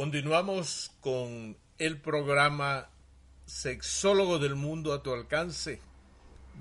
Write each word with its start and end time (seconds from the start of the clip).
Continuamos 0.00 0.92
con 1.02 1.58
el 1.76 2.00
programa 2.00 2.88
Sexólogo 3.44 4.38
del 4.38 4.54
Mundo 4.54 4.94
a 4.94 5.02
tu 5.02 5.12
alcance, 5.12 5.82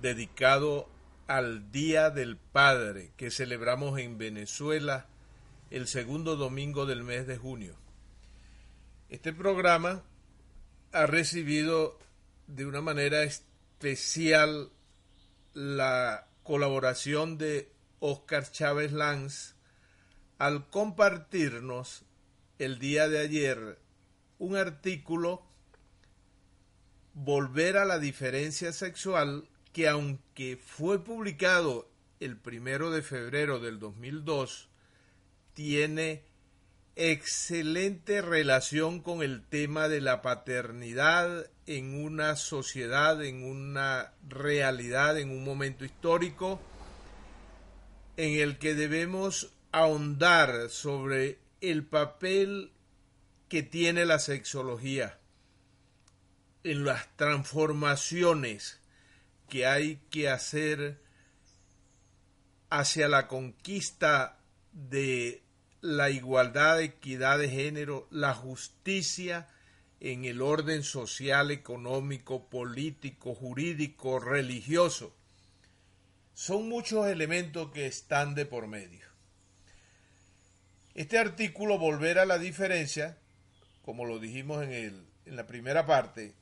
dedicado 0.01 0.89
al 1.25 1.71
Día 1.71 2.09
del 2.09 2.35
Padre 2.35 3.13
que 3.15 3.31
celebramos 3.31 3.97
en 3.97 4.17
Venezuela 4.17 5.07
el 5.69 5.87
segundo 5.87 6.35
domingo 6.35 6.85
del 6.85 7.05
mes 7.05 7.27
de 7.27 7.37
junio. 7.37 7.77
Este 9.07 9.31
programa 9.31 10.03
ha 10.91 11.05
recibido 11.05 11.97
de 12.47 12.65
una 12.65 12.81
manera 12.81 13.23
especial 13.23 14.69
la 15.53 16.27
colaboración 16.43 17.37
de 17.37 17.71
Oscar 18.01 18.51
Chávez 18.51 18.91
Lanz 18.91 19.55
al 20.39 20.69
compartirnos 20.69 22.03
el 22.59 22.77
día 22.77 23.07
de 23.07 23.19
ayer 23.19 23.79
un 24.37 24.55
artículo 24.55 25.43
Volver 27.13 27.77
a 27.77 27.85
la 27.85 27.99
diferencia 27.99 28.71
sexual 28.71 29.49
que 29.73 29.89
aunque 29.89 30.57
fue 30.57 31.03
publicado 31.03 31.89
el 32.19 32.37
primero 32.37 32.91
de 32.91 33.01
febrero 33.01 33.59
del 33.59 33.79
2002, 33.79 34.69
tiene 35.53 36.23
excelente 36.95 38.21
relación 38.21 39.01
con 39.01 39.21
el 39.21 39.43
tema 39.45 39.89
de 39.89 40.01
la 40.01 40.21
paternidad 40.21 41.49
en 41.65 42.01
una 42.03 42.35
sociedad, 42.35 43.23
en 43.23 43.43
una 43.43 44.13
realidad, 44.27 45.17
en 45.17 45.31
un 45.31 45.43
momento 45.43 45.85
histórico 45.85 46.59
en 48.17 48.39
el 48.39 48.57
que 48.59 48.75
debemos 48.75 49.53
ahondar 49.71 50.69
sobre 50.69 51.39
el 51.61 51.85
papel 51.85 52.71
que 53.47 53.63
tiene 53.63 54.05
la 54.05 54.19
sexología 54.19 55.19
en 56.63 56.85
las 56.85 57.07
transformaciones 57.15 58.79
que 59.47 59.65
hay 59.65 59.97
que 60.09 60.29
hacer 60.29 61.01
hacia 62.69 63.07
la 63.07 63.27
conquista 63.27 64.39
de 64.71 65.41
la 65.81 66.09
igualdad, 66.09 66.81
equidad 66.81 67.39
de 67.39 67.49
género, 67.49 68.07
la 68.11 68.33
justicia 68.33 69.47
en 69.99 70.25
el 70.25 70.41
orden 70.41 70.83
social, 70.83 71.51
económico, 71.51 72.49
político, 72.49 73.33
jurídico, 73.33 74.19
religioso. 74.19 75.15
Son 76.33 76.69
muchos 76.69 77.07
elementos 77.07 77.71
que 77.71 77.87
están 77.87 78.35
de 78.35 78.45
por 78.45 78.67
medio. 78.67 79.08
Este 80.99 81.17
artículo, 81.17 81.77
Volver 81.77 82.19
a 82.19 82.25
la 82.25 82.37
diferencia, 82.37 83.15
como 83.85 84.03
lo 84.03 84.19
dijimos 84.19 84.65
en, 84.65 84.73
el, 84.73 85.07
en 85.25 85.37
la 85.37 85.47
primera 85.47 85.85
parte, 85.85 86.33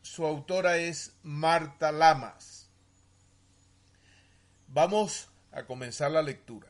su 0.00 0.24
autora 0.24 0.76
es 0.76 1.10
Marta 1.24 1.90
Lamas. 1.90 2.68
Vamos 4.68 5.26
a 5.50 5.64
comenzar 5.64 6.12
la 6.12 6.22
lectura. 6.22 6.68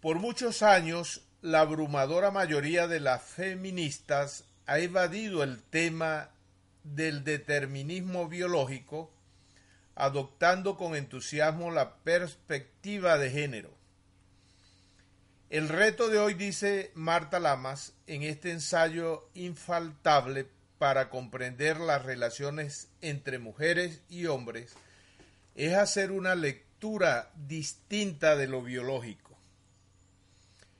Por 0.00 0.18
muchos 0.18 0.64
años, 0.64 1.22
la 1.40 1.60
abrumadora 1.60 2.32
mayoría 2.32 2.88
de 2.88 2.98
las 2.98 3.22
feministas 3.22 4.42
ha 4.66 4.80
evadido 4.80 5.44
el 5.44 5.62
tema 5.62 6.30
del 6.82 7.22
determinismo 7.22 8.26
biológico, 8.26 9.08
adoptando 9.94 10.76
con 10.76 10.96
entusiasmo 10.96 11.70
la 11.70 11.94
perspectiva 11.98 13.18
de 13.18 13.30
género. 13.30 13.77
El 15.50 15.70
reto 15.70 16.08
de 16.08 16.18
hoy, 16.18 16.34
dice 16.34 16.90
Marta 16.94 17.40
Lamas, 17.40 17.94
en 18.06 18.22
este 18.22 18.50
ensayo 18.50 19.30
infaltable 19.32 20.46
para 20.76 21.08
comprender 21.08 21.80
las 21.80 22.04
relaciones 22.04 22.88
entre 23.00 23.38
mujeres 23.38 24.02
y 24.10 24.26
hombres, 24.26 24.74
es 25.54 25.72
hacer 25.72 26.12
una 26.12 26.34
lectura 26.34 27.30
distinta 27.34 28.36
de 28.36 28.46
lo 28.46 28.60
biológico. 28.60 29.38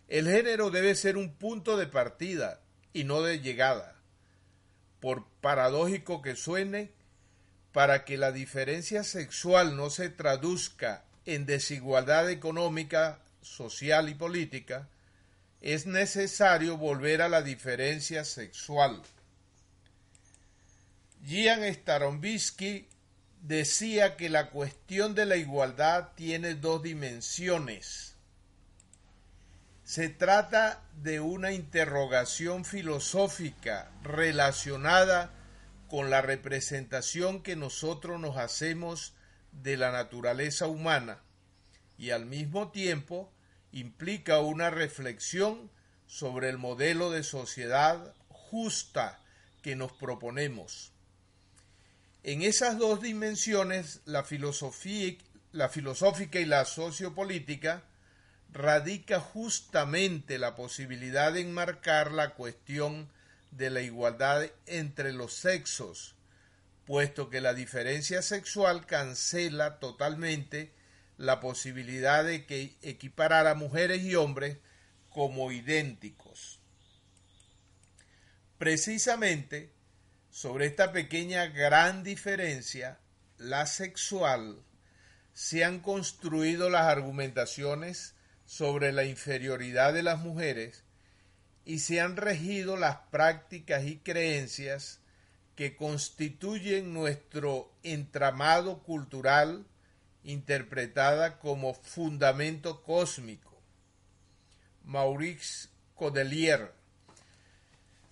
El 0.06 0.28
género 0.28 0.68
debe 0.68 0.94
ser 0.94 1.16
un 1.16 1.32
punto 1.32 1.78
de 1.78 1.86
partida 1.86 2.60
y 2.92 3.04
no 3.04 3.22
de 3.22 3.40
llegada. 3.40 3.96
Por 5.00 5.24
paradójico 5.40 6.20
que 6.20 6.36
suene, 6.36 6.92
para 7.72 8.04
que 8.04 8.18
la 8.18 8.32
diferencia 8.32 9.02
sexual 9.02 9.76
no 9.76 9.88
se 9.88 10.10
traduzca 10.10 11.04
en 11.24 11.46
desigualdad 11.46 12.28
económica 12.28 13.20
social 13.42 14.08
y 14.08 14.14
política, 14.14 14.88
es 15.60 15.86
necesario 15.86 16.76
volver 16.76 17.22
a 17.22 17.28
la 17.28 17.42
diferencia 17.42 18.24
sexual. 18.24 19.02
Gian 21.24 21.62
Starombisky 21.74 22.88
decía 23.42 24.16
que 24.16 24.28
la 24.28 24.50
cuestión 24.50 25.14
de 25.14 25.26
la 25.26 25.36
igualdad 25.36 26.10
tiene 26.14 26.54
dos 26.54 26.82
dimensiones. 26.82 28.14
Se 29.84 30.08
trata 30.08 30.82
de 31.02 31.20
una 31.20 31.52
interrogación 31.52 32.64
filosófica 32.64 33.90
relacionada 34.02 35.32
con 35.88 36.10
la 36.10 36.20
representación 36.20 37.42
que 37.42 37.56
nosotros 37.56 38.20
nos 38.20 38.36
hacemos 38.36 39.14
de 39.50 39.76
la 39.78 39.90
naturaleza 39.90 40.66
humana 40.66 41.22
y 41.98 42.10
al 42.10 42.24
mismo 42.24 42.70
tiempo 42.70 43.30
implica 43.72 44.38
una 44.40 44.70
reflexión 44.70 45.70
sobre 46.06 46.48
el 46.48 46.56
modelo 46.56 47.10
de 47.10 47.22
sociedad 47.22 48.14
justa 48.28 49.20
que 49.60 49.76
nos 49.76 49.92
proponemos. 49.92 50.92
En 52.22 52.42
esas 52.42 52.78
dos 52.78 53.02
dimensiones, 53.02 54.00
la, 54.04 54.22
filosófica 54.22 55.20
y 55.52 56.44
la 56.44 56.64
sociopolítica, 56.64 57.82
radica 58.52 59.20
justamente 59.20 60.38
la 60.38 60.54
posibilidad 60.54 61.32
de 61.32 61.40
enmarcar 61.40 62.12
la 62.12 62.34
cuestión 62.34 63.10
de 63.50 63.70
la 63.70 63.82
igualdad 63.82 64.46
entre 64.66 65.12
los 65.12 65.34
sexos, 65.34 66.14
puesto 66.86 67.28
que 67.28 67.40
la 67.40 67.54
diferencia 67.54 68.22
sexual 68.22 68.86
cancela 68.86 69.78
totalmente 69.78 70.72
la 71.18 71.40
posibilidad 71.40 72.24
de 72.24 72.46
que 72.46 72.76
equiparara 72.80 73.54
mujeres 73.54 74.02
y 74.02 74.14
hombres 74.14 74.56
como 75.10 75.52
idénticos. 75.52 76.60
Precisamente 78.56 79.72
sobre 80.30 80.66
esta 80.66 80.92
pequeña 80.92 81.46
gran 81.46 82.04
diferencia, 82.04 82.98
la 83.36 83.66
sexual, 83.66 84.62
se 85.32 85.64
han 85.64 85.80
construido 85.80 86.70
las 86.70 86.86
argumentaciones 86.86 88.14
sobre 88.46 88.92
la 88.92 89.04
inferioridad 89.04 89.92
de 89.92 90.02
las 90.02 90.18
mujeres 90.18 90.84
y 91.64 91.80
se 91.80 92.00
han 92.00 92.16
regido 92.16 92.76
las 92.76 92.96
prácticas 93.10 93.84
y 93.84 93.98
creencias 93.98 95.00
que 95.54 95.76
constituyen 95.76 96.94
nuestro 96.94 97.72
entramado 97.82 98.82
cultural, 98.82 99.66
interpretada 100.28 101.38
como 101.38 101.72
fundamento 101.72 102.82
cósmico. 102.82 103.62
Maurice 104.84 105.70
Codelier. 105.94 106.74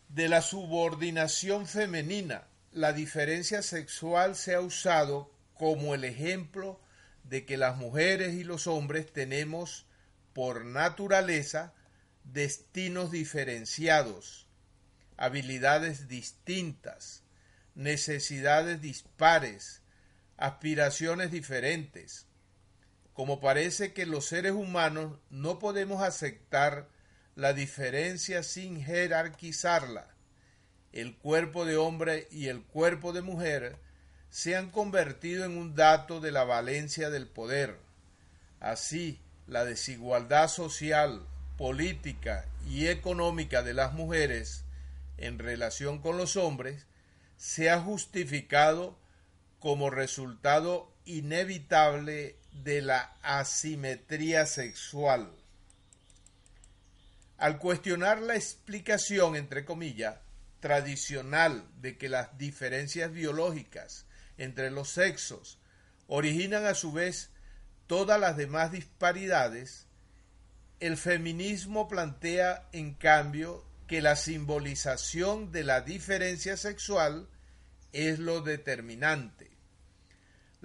De 0.08 0.28
la 0.30 0.40
subordinación 0.40 1.66
femenina, 1.66 2.44
la 2.72 2.94
diferencia 2.94 3.60
sexual 3.60 4.34
se 4.34 4.54
ha 4.54 4.60
usado 4.60 5.30
como 5.52 5.94
el 5.94 6.04
ejemplo 6.04 6.80
de 7.24 7.44
que 7.44 7.58
las 7.58 7.76
mujeres 7.76 8.32
y 8.34 8.44
los 8.44 8.66
hombres 8.66 9.12
tenemos 9.12 9.84
por 10.32 10.64
naturaleza 10.64 11.74
destinos 12.24 13.10
diferenciados, 13.10 14.46
habilidades 15.18 16.08
distintas, 16.08 17.24
necesidades 17.74 18.80
dispares, 18.80 19.82
aspiraciones 20.37 21.31
diferentes. 21.31 22.27
Como 23.12 23.41
parece 23.41 23.93
que 23.93 24.06
los 24.06 24.27
seres 24.27 24.53
humanos 24.53 25.19
no 25.31 25.59
podemos 25.59 26.03
aceptar 26.03 26.88
la 27.35 27.53
diferencia 27.53 28.43
sin 28.43 28.83
jerarquizarla. 28.83 30.09
El 30.93 31.17
cuerpo 31.17 31.65
de 31.65 31.77
hombre 31.77 32.29
y 32.31 32.49
el 32.49 32.62
cuerpo 32.62 33.12
de 33.12 33.23
mujer 33.23 33.77
se 34.31 34.56
han 34.56 34.71
convertido 34.71 35.44
en 35.44 35.56
un 35.56 35.75
dato 35.75 36.21
de 36.21 36.33
la 36.33 36.44
valencia 36.44 37.11
del 37.11 37.27
poder. 37.27 37.79
Así, 38.61 39.21
la 39.47 39.65
desigualdad 39.65 40.49
social, 40.49 41.27
política 41.56 42.47
y 42.69 42.88
económica 42.88 43.62
de 43.62 43.75
las 43.75 43.93
mujeres 43.93 44.65
en 45.19 45.38
relación 45.38 46.00
con 46.00 46.17
los 46.17 46.37
hombres 46.37 46.87
se 47.37 47.71
ha 47.71 47.81
justificado 47.81 48.99
como 49.66 49.90
resultado 49.90 50.92
inevitable 51.06 52.36
de 52.52 52.82
la 52.82 53.16
asimetría 53.20 54.46
sexual. 54.46 55.32
Al 57.36 57.58
cuestionar 57.58 58.22
la 58.22 58.36
explicación, 58.36 59.34
entre 59.34 59.64
comillas, 59.64 60.18
tradicional 60.60 61.64
de 61.80 61.98
que 61.98 62.08
las 62.08 62.38
diferencias 62.38 63.10
biológicas 63.10 64.06
entre 64.38 64.70
los 64.70 64.90
sexos 64.90 65.58
originan 66.06 66.64
a 66.64 66.74
su 66.74 66.92
vez 66.92 67.30
todas 67.88 68.20
las 68.20 68.36
demás 68.36 68.70
disparidades, 68.70 69.88
el 70.78 70.96
feminismo 70.96 71.88
plantea, 71.88 72.68
en 72.70 72.94
cambio, 72.94 73.64
que 73.88 74.00
la 74.00 74.14
simbolización 74.14 75.50
de 75.50 75.64
la 75.64 75.80
diferencia 75.80 76.56
sexual 76.56 77.28
es 77.92 78.20
lo 78.20 78.42
determinante. 78.42 79.56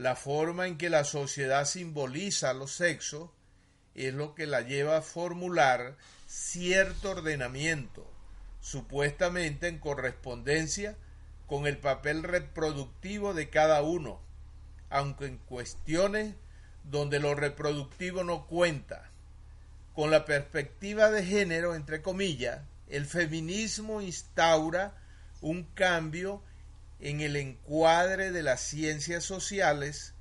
La 0.02 0.16
forma 0.16 0.66
en 0.66 0.80
que 0.80 0.90
la 0.90 1.04
sociedad 1.04 1.64
simboliza 1.64 2.56
los 2.56 2.72
sexos 2.72 3.30
es 3.94 4.16
lo 4.16 4.34
que 4.34 4.48
la 4.48 4.62
lleva 4.62 4.98
a 4.98 5.02
formular 5.04 5.96
cierto 6.26 7.12
ordenamiento, 7.12 8.12
supuestamente 8.62 9.68
en 9.68 9.78
correspondencia 9.78 10.98
con 11.46 11.68
el 11.68 11.78
papel 11.78 12.24
reproductivo 12.24 13.36
de 13.36 13.52
cada 13.52 13.84
uno, 13.84 14.20
aunque 14.90 15.28
en 15.28 15.38
cuestiones 15.38 16.34
donde 16.84 17.20
lo 17.20 17.36
reproductivo 17.36 18.24
no 18.24 18.48
cuenta. 18.48 19.12
Con 19.94 20.10
la 20.10 20.26
perspectiva 20.26 21.12
de 21.12 21.24
género, 21.24 21.76
entre 21.76 22.02
comillas, 22.02 22.62
el 22.88 23.06
feminismo 23.06 24.02
instaura 24.02 24.96
un 25.42 25.62
cambio 25.76 26.42
en 27.02 27.20
el 27.20 27.36
encuadre 27.36 28.32
de 28.32 28.44
las 28.44 28.62
ciencias 28.62 29.24
sociales 29.24 30.14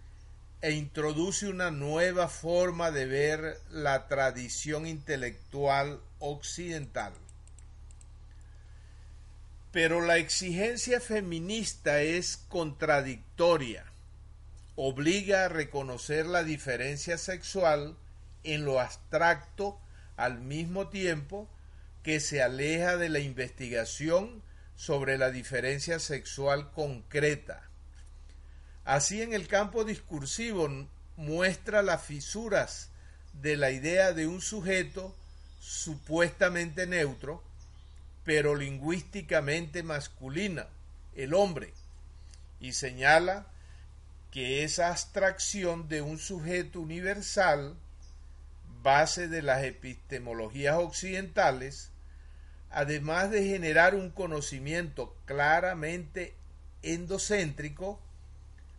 e 0.62 0.72
introduce 0.72 1.46
una 1.46 1.70
nueva 1.70 2.28
forma 2.28 2.90
de 2.90 3.06
ver 3.06 3.60
la 3.70 4.08
tradición 4.08 4.86
intelectual 4.86 6.00
occidental. 6.18 7.12
Pero 9.72 10.00
la 10.00 10.16
exigencia 10.16 11.00
feminista 11.00 12.02
es 12.02 12.38
contradictoria. 12.48 13.84
Obliga 14.74 15.44
a 15.44 15.48
reconocer 15.48 16.26
la 16.26 16.42
diferencia 16.42 17.18
sexual 17.18 17.96
en 18.42 18.64
lo 18.64 18.80
abstracto 18.80 19.78
al 20.16 20.40
mismo 20.40 20.88
tiempo 20.88 21.48
que 22.02 22.20
se 22.20 22.42
aleja 22.42 22.96
de 22.96 23.10
la 23.10 23.20
investigación 23.20 24.42
sobre 24.80 25.18
la 25.18 25.30
diferencia 25.30 25.98
sexual 25.98 26.72
concreta. 26.72 27.68
Así 28.86 29.20
en 29.20 29.34
el 29.34 29.46
campo 29.46 29.84
discursivo 29.84 30.70
muestra 31.18 31.82
las 31.82 32.02
fisuras 32.02 32.88
de 33.34 33.58
la 33.58 33.72
idea 33.72 34.14
de 34.14 34.26
un 34.26 34.40
sujeto 34.40 35.14
supuestamente 35.60 36.86
neutro, 36.86 37.44
pero 38.24 38.54
lingüísticamente 38.54 39.82
masculina, 39.82 40.66
el 41.14 41.34
hombre, 41.34 41.74
y 42.58 42.72
señala 42.72 43.48
que 44.30 44.64
esa 44.64 44.88
abstracción 44.88 45.90
de 45.90 46.00
un 46.00 46.18
sujeto 46.18 46.80
universal 46.80 47.76
base 48.82 49.28
de 49.28 49.42
las 49.42 49.62
epistemologías 49.62 50.76
occidentales, 50.76 51.89
además 52.70 53.30
de 53.30 53.44
generar 53.44 53.94
un 53.94 54.10
conocimiento 54.10 55.16
claramente 55.24 56.34
endocéntrico, 56.82 58.00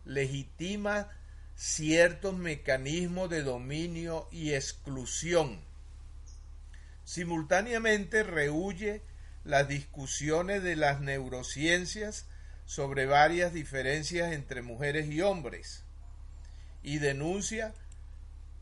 legitima 0.04 1.08
ciertos 1.54 2.36
mecanismos 2.36 3.30
de 3.30 3.42
dominio 3.42 4.28
y 4.32 4.54
exclusión. 4.54 5.60
Simultáneamente 7.04 8.22
rehuye 8.22 9.02
las 9.44 9.68
discusiones 9.68 10.62
de 10.62 10.76
las 10.76 11.00
neurociencias 11.00 12.26
sobre 12.64 13.06
varias 13.06 13.52
diferencias 13.52 14.32
entre 14.32 14.62
mujeres 14.62 15.10
y 15.10 15.20
hombres 15.20 15.84
y 16.82 16.98
denuncia 16.98 17.74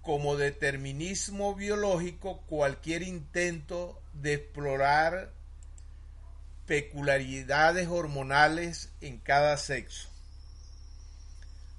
como 0.03 0.37
determinismo 0.37 1.55
biológico 1.55 2.41
cualquier 2.43 3.03
intento 3.03 4.00
de 4.12 4.35
explorar 4.35 5.33
peculiaridades 6.67 7.89
hormonales 7.89 8.91
en 9.01 9.19
cada 9.19 9.57
sexo. 9.57 10.09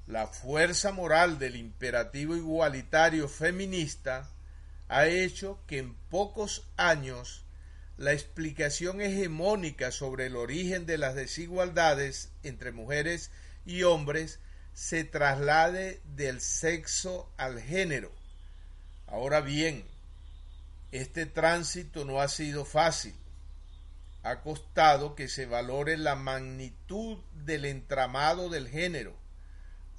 La 0.07 0.27
fuerza 0.27 0.91
moral 0.91 1.39
del 1.39 1.55
imperativo 1.55 2.35
igualitario 2.35 3.29
feminista 3.29 4.29
ha 4.89 5.07
hecho 5.07 5.59
que 5.67 5.77
en 5.77 5.93
pocos 6.09 6.67
años 6.75 7.45
la 7.95 8.11
explicación 8.11 8.99
hegemónica 8.99 9.91
sobre 9.91 10.25
el 10.25 10.35
origen 10.35 10.85
de 10.85 10.97
las 10.97 11.15
desigualdades 11.15 12.31
entre 12.43 12.71
mujeres 12.71 13.31
y 13.65 13.83
hombres 13.83 14.39
se 14.73 15.03
traslade 15.03 16.01
del 16.15 16.41
sexo 16.41 17.31
al 17.37 17.61
género. 17.61 18.11
Ahora 19.07 19.41
bien, 19.41 19.85
este 20.91 21.25
tránsito 21.25 22.05
no 22.05 22.21
ha 22.21 22.27
sido 22.27 22.65
fácil. 22.65 23.15
Ha 24.23 24.41
costado 24.41 25.15
que 25.15 25.27
se 25.27 25.45
valore 25.45 25.97
la 25.97 26.15
magnitud 26.15 27.17
del 27.33 27.65
entramado 27.65 28.49
del 28.49 28.67
género, 28.67 29.15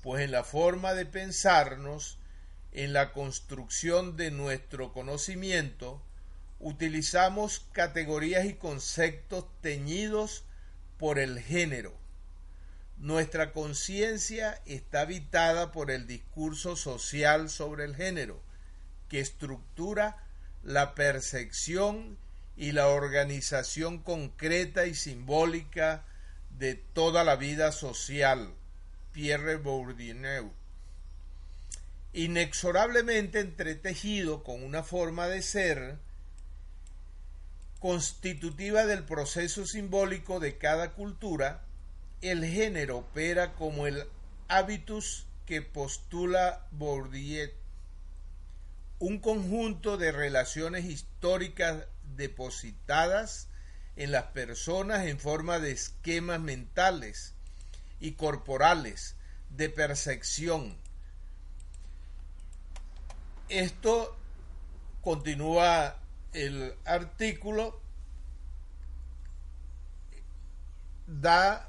pues 0.03 0.23
en 0.23 0.31
la 0.31 0.45
forma 0.45 0.95
de 0.95 1.07
pensarnos, 1.07 2.19
en 2.73 2.93
la 2.93 3.13
construcción 3.13 4.17
de 4.17 4.31
nuestro 4.31 4.93
conocimiento, 4.93 6.03
utilizamos 6.61 7.67
categorías 7.73 8.45
y 8.45 8.55
conceptos 8.55 9.47
teñidos 9.61 10.45
por 10.99 11.19
el 11.19 11.41
género 11.41 12.03
nuestra 13.03 13.53
conciencia 13.53 14.63
está 14.65 15.01
habitada 15.01 15.73
por 15.73 15.91
el 15.91 16.07
discurso 16.07 16.77
social 16.77 17.51
sobre 17.51 17.85
el 17.85 17.97
género, 17.97 18.41
que 19.09 19.19
estructura 19.19 20.25
la 20.65 20.95
percepción 20.95 22.17
y 22.57 22.73
la 22.73 22.89
organización 22.89 23.99
concreta 23.99 24.87
y 24.87 24.95
simbólica 24.95 26.05
de 26.59 26.75
toda 26.75 27.25
la 27.25 27.37
vida 27.37 27.73
social. 27.73 28.55
Pierre 29.13 29.57
Bourdieu. 29.57 30.53
Inexorablemente 32.15 33.41
entretejido 33.41 34.43
con 34.43 34.63
una 34.63 34.83
forma 34.83 35.29
de 35.29 35.43
ser 35.43 35.99
constitutiva 37.79 38.87
del 38.87 39.05
proceso 39.05 39.67
simbólico 39.67 40.39
de 40.39 40.57
cada 40.57 40.93
cultura, 40.93 41.63
el 42.21 42.45
género 42.45 42.99
opera 42.99 43.55
como 43.55 43.87
el 43.87 44.05
habitus 44.49 45.27
que 45.47 45.63
postula 45.63 46.67
Bourdieu, 46.71 47.51
un 49.03 49.19
conjunto 49.19 49.97
de 49.97 50.13
relaciones 50.13 50.85
históricas 50.85 51.89
depositadas 52.15 53.49
en 53.97 54.13
las 54.13 54.27
personas 54.27 55.07
en 55.07 55.19
forma 55.19 55.59
de 55.59 55.73
esquemas 55.73 56.39
mentales 56.39 57.35
y 57.99 58.13
corporales 58.13 59.17
de 59.51 59.69
percepción. 59.71 60.77
Esto 63.49 64.17
continúa 65.01 65.97
el 66.33 66.73
artículo, 66.85 67.81
da 71.09 71.69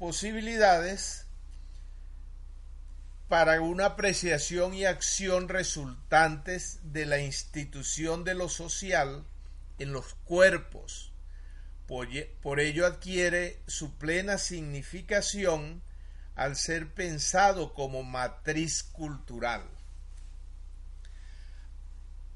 posibilidades 0.00 1.21
para 3.32 3.62
una 3.62 3.86
apreciación 3.86 4.74
y 4.74 4.84
acción 4.84 5.48
resultantes 5.48 6.80
de 6.92 7.06
la 7.06 7.18
institución 7.18 8.24
de 8.24 8.34
lo 8.34 8.50
social 8.50 9.24
en 9.78 9.94
los 9.94 10.12
cuerpos. 10.26 11.14
Por 11.86 12.60
ello 12.60 12.84
adquiere 12.84 13.62
su 13.66 13.96
plena 13.96 14.36
significación 14.36 15.80
al 16.34 16.56
ser 16.56 16.92
pensado 16.92 17.72
como 17.72 18.02
matriz 18.02 18.82
cultural. 18.82 19.62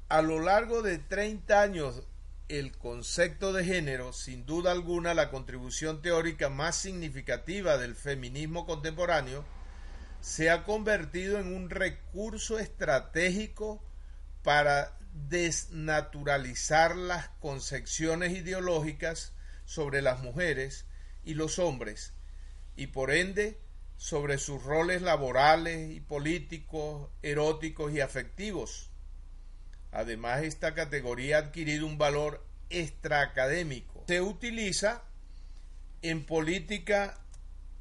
A 0.09 0.23
lo 0.23 0.39
largo 0.39 0.81
de 0.81 0.97
30 0.97 1.61
años 1.61 2.07
el 2.47 2.75
concepto 2.75 3.53
de 3.53 3.63
género, 3.63 4.13
sin 4.13 4.47
duda 4.47 4.71
alguna 4.71 5.13
la 5.13 5.29
contribución 5.29 6.01
teórica 6.01 6.49
más 6.49 6.75
significativa 6.75 7.77
del 7.77 7.93
feminismo 7.93 8.65
contemporáneo, 8.65 9.45
se 10.21 10.49
ha 10.49 10.63
convertido 10.63 11.39
en 11.39 11.55
un 11.55 11.69
recurso 11.69 12.59
estratégico 12.59 13.83
para 14.43 14.97
desnaturalizar 15.13 16.95
las 16.95 17.29
concepciones 17.39 18.33
ideológicas 18.33 19.33
sobre 19.65 20.01
las 20.01 20.21
mujeres 20.21 20.85
y 21.23 21.33
los 21.33 21.59
hombres, 21.59 22.13
y 22.75 22.87
por 22.87 23.11
ende 23.11 23.59
sobre 23.97 24.37
sus 24.37 24.63
roles 24.63 25.01
laborales 25.01 25.91
y 25.91 25.99
políticos, 25.99 27.09
eróticos 27.23 27.91
y 27.91 27.99
afectivos. 27.99 28.91
Además, 29.91 30.43
esta 30.43 30.73
categoría 30.73 31.37
ha 31.37 31.39
adquirido 31.39 31.87
un 31.87 31.97
valor 31.97 32.45
extraacadémico. 32.69 34.05
Se 34.07 34.21
utiliza 34.21 35.03
en 36.01 36.25
política 36.25 37.19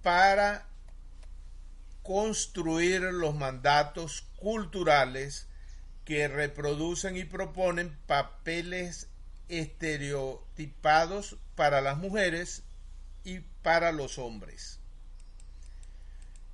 para 0.02 0.66
construir 2.07 3.01
los 3.03 3.35
mandatos 3.35 4.25
culturales 4.37 5.49
que 6.05 6.29
reproducen 6.29 7.17
y 7.17 7.25
proponen 7.25 7.99
papeles 8.07 9.09
estereotipados 9.49 11.37
para 11.57 11.81
las 11.81 11.99
mujeres 11.99 12.63
y 13.25 13.41
para 13.63 13.91
los 13.91 14.19
hombres. 14.19 14.79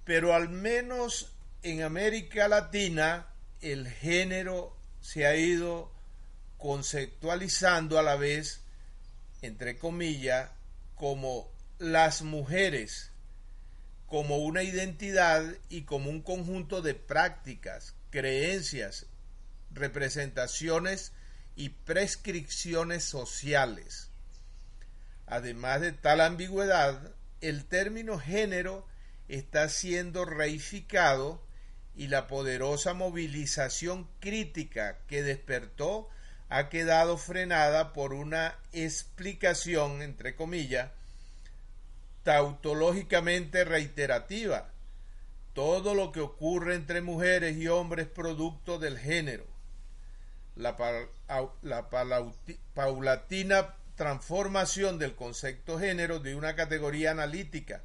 Pero 0.05 0.35
al 0.35 0.49
menos 0.49 1.33
en 1.63 1.83
América 1.83 2.49
Latina 2.49 3.27
el 3.61 3.89
género 3.89 4.75
se 5.03 5.27
ha 5.27 5.37
ido 5.37 5.93
conceptualizando 6.57 7.99
a 7.99 8.03
la 8.03 8.17
vez, 8.17 8.63
entre 9.43 9.79
comillas, 9.79 10.51
como 10.95 11.51
las 11.79 12.23
mujeres, 12.23 13.12
como 14.12 14.37
una 14.37 14.62
identidad 14.62 15.42
y 15.71 15.85
como 15.85 16.11
un 16.11 16.21
conjunto 16.21 16.83
de 16.83 16.92
prácticas, 16.92 17.95
creencias, 18.11 19.07
representaciones 19.71 21.12
y 21.57 21.71
prescripciones 21.71 23.04
sociales. 23.04 24.11
Además 25.26 25.81
de 25.81 25.92
tal 25.92 26.21
ambigüedad, 26.21 27.14
el 27.40 27.64
término 27.64 28.19
género 28.19 28.87
está 29.28 29.71
siendo 29.71 30.26
reificado 30.26 31.42
y 31.97 32.09
la 32.09 32.26
poderosa 32.26 32.92
movilización 32.92 34.07
crítica 34.21 34.99
que 35.07 35.23
despertó 35.23 36.11
ha 36.50 36.69
quedado 36.69 37.16
frenada 37.16 37.95
por 37.95 38.12
una 38.12 38.59
explicación, 38.73 40.02
entre 40.02 40.37
comillas, 40.37 40.90
tautológicamente 42.23 43.64
reiterativa. 43.64 44.71
Todo 45.52 45.95
lo 45.95 46.12
que 46.12 46.21
ocurre 46.21 46.75
entre 46.75 47.02
mujeres 47.02 47.57
y 47.57 47.69
hombres 47.69 48.07
producto 48.07 48.79
del 48.79 48.99
género. 48.99 49.45
La, 50.57 50.76
la 51.62 51.91
paulatina 52.75 53.75
transformación 53.97 54.99
del 54.99 55.14
concepto 55.14 55.79
género 55.79 56.19
de 56.19 56.35
una 56.35 56.57
categoría 56.57 57.11
analítica 57.11 57.83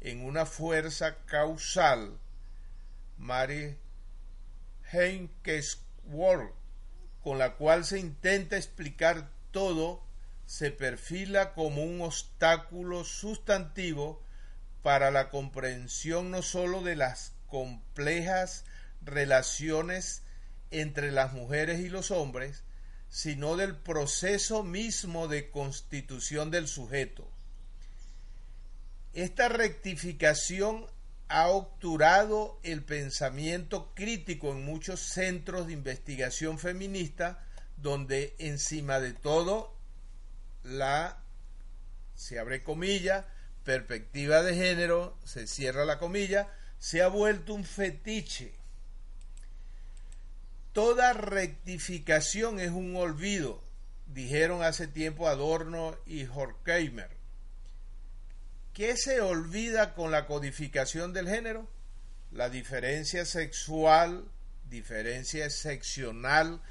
en 0.00 0.24
una 0.24 0.46
fuerza 0.46 1.18
causal, 1.26 2.18
Mary 3.18 3.76
Henkesworth, 4.90 6.52
con 7.22 7.38
la 7.38 7.54
cual 7.54 7.84
se 7.84 7.98
intenta 8.00 8.56
explicar 8.56 9.30
todo, 9.52 10.02
se 10.52 10.70
perfila 10.70 11.54
como 11.54 11.82
un 11.82 12.02
obstáculo 12.02 13.04
sustantivo 13.04 14.22
para 14.82 15.10
la 15.10 15.30
comprensión 15.30 16.30
no 16.30 16.42
sólo 16.42 16.82
de 16.82 16.94
las 16.94 17.32
complejas 17.46 18.66
relaciones 19.00 20.24
entre 20.70 21.10
las 21.10 21.32
mujeres 21.32 21.80
y 21.80 21.88
los 21.88 22.10
hombres, 22.10 22.64
sino 23.08 23.56
del 23.56 23.76
proceso 23.76 24.62
mismo 24.62 25.26
de 25.26 25.50
constitución 25.50 26.50
del 26.50 26.68
sujeto. 26.68 27.26
Esta 29.14 29.48
rectificación 29.48 30.84
ha 31.28 31.48
obturado 31.48 32.60
el 32.62 32.84
pensamiento 32.84 33.94
crítico 33.94 34.52
en 34.52 34.66
muchos 34.66 35.00
centros 35.00 35.66
de 35.66 35.72
investigación 35.72 36.58
feminista, 36.58 37.42
donde 37.78 38.36
encima 38.38 39.00
de 39.00 39.14
todo 39.14 39.80
la, 40.64 41.18
se 42.14 42.38
abre 42.38 42.62
comilla, 42.62 43.26
perspectiva 43.64 44.42
de 44.42 44.54
género, 44.54 45.16
se 45.24 45.46
cierra 45.46 45.84
la 45.84 45.98
comilla, 45.98 46.48
se 46.78 47.02
ha 47.02 47.08
vuelto 47.08 47.54
un 47.54 47.64
fetiche. 47.64 48.52
Toda 50.72 51.12
rectificación 51.12 52.58
es 52.58 52.70
un 52.70 52.96
olvido, 52.96 53.62
dijeron 54.06 54.62
hace 54.62 54.86
tiempo 54.86 55.28
Adorno 55.28 55.96
y 56.06 56.24
Horkheimer. 56.24 57.10
¿Qué 58.72 58.96
se 58.96 59.20
olvida 59.20 59.94
con 59.94 60.10
la 60.10 60.26
codificación 60.26 61.12
del 61.12 61.28
género? 61.28 61.68
La 62.30 62.48
diferencia 62.48 63.26
sexual, 63.26 64.24
diferencia 64.70 65.44
excepcional, 65.44 66.62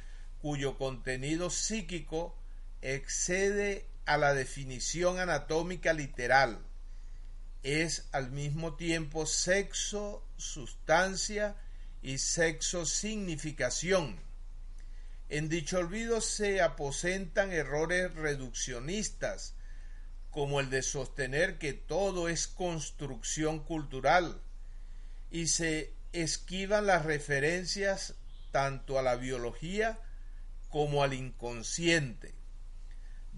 cuyo 0.41 0.79
contenido 0.79 1.51
psíquico 1.51 2.35
excede 2.81 3.87
a 4.05 4.17
la 4.17 4.33
definición 4.33 5.19
anatómica 5.19 5.93
literal. 5.93 6.59
Es 7.63 8.07
al 8.11 8.31
mismo 8.31 8.75
tiempo 8.75 9.25
sexo, 9.25 10.27
sustancia 10.37 11.55
y 12.01 12.17
sexo 12.17 12.85
significación. 12.85 14.19
En 15.29 15.47
dicho 15.47 15.79
olvido 15.79 16.19
se 16.19 16.61
aposentan 16.61 17.53
errores 17.53 18.13
reduccionistas, 18.15 19.55
como 20.31 20.59
el 20.59 20.69
de 20.69 20.81
sostener 20.81 21.57
que 21.57 21.73
todo 21.73 22.27
es 22.27 22.47
construcción 22.47 23.59
cultural 23.63 24.41
y 25.29 25.47
se 25.47 25.93
esquivan 26.13 26.87
las 26.87 27.05
referencias 27.05 28.15
tanto 28.51 28.97
a 28.97 29.01
la 29.01 29.15
biología 29.15 29.99
como 30.69 31.03
al 31.03 31.13
inconsciente. 31.13 32.40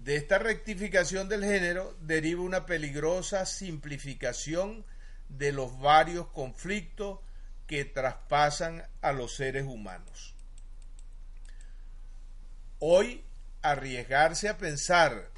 De 0.04 0.16
esta 0.16 0.38
rectificación 0.38 1.30
del 1.30 1.42
género 1.42 1.96
deriva 2.02 2.42
una 2.42 2.66
peligrosa 2.66 3.46
simplificación 3.46 4.84
de 5.30 5.50
los 5.50 5.80
varios 5.80 6.26
conflictos 6.26 7.20
que 7.66 7.86
traspasan 7.86 8.86
a 9.00 9.12
los 9.12 9.34
seres 9.34 9.64
humanos. 9.64 10.34
Hoy, 12.80 13.24
arriesgarse 13.62 14.50
a 14.50 14.58
pensar 14.58 15.32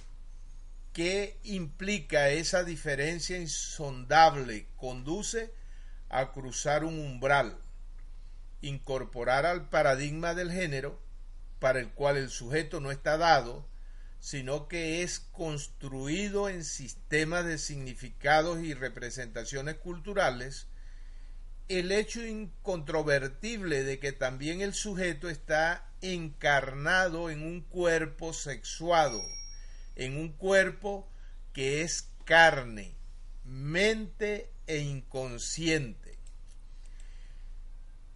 ¿Qué 0.93 1.39
implica 1.45 2.31
esa 2.31 2.65
diferencia 2.65 3.39
insondable? 3.39 4.67
Conduce 4.77 5.53
a 6.09 6.33
cruzar 6.33 6.83
un 6.83 6.99
umbral, 6.99 7.57
incorporar 8.63 9.47
al 9.47 9.69
paradigma 9.69 10.35
del 10.35 10.51
género, 10.51 10.99
para 11.61 11.79
el 11.79 11.91
cual 11.91 12.17
el 12.17 12.31
sujeto 12.31 12.81
no 12.81 12.91
está 12.91 13.17
dado, 13.17 13.69
sino 14.27 14.67
que 14.67 15.05
es 15.05 15.21
construido 15.21 16.49
en 16.49 16.65
sistemas 16.65 17.45
de 17.45 17.59
significados 17.59 18.59
y 18.59 18.75
representaciones 18.75 19.77
culturales, 19.77 20.67
el 21.69 21.93
hecho 21.93 22.27
incontrovertible 22.27 23.85
de 23.85 24.01
que 24.01 24.11
también 24.11 24.63
el 24.63 24.75
sujeto 24.75 25.31
está 25.31 25.89
encarnado 26.03 27.31
en 27.31 27.45
un 27.45 27.61
cuerpo 27.61 28.33
sexuado, 28.33 29.23
en 29.95 30.17
un 30.17 30.33
cuerpo 30.33 31.09
que 31.53 31.83
es 31.83 32.09
carne, 32.25 32.97
mente 33.45 34.51
e 34.67 34.79
inconsciente. 34.79 36.19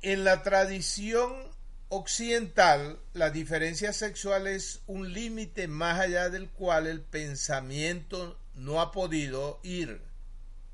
En 0.03 0.25
la 0.25 0.43
tradición 0.43 1.50
occidental, 1.91 3.01
la 3.15 3.31
diferencia 3.31 3.93
sexual 3.93 4.47
es 4.47 4.81
un 4.87 5.13
límite 5.13 5.67
más 5.67 6.01
allá 6.01 6.31
del 6.31 6.49
cual 6.49 6.87
el 6.87 7.03
pensamiento 7.03 8.39
no 8.55 8.81
ha 8.81 8.93
podido 8.93 9.59
ir, 9.65 10.01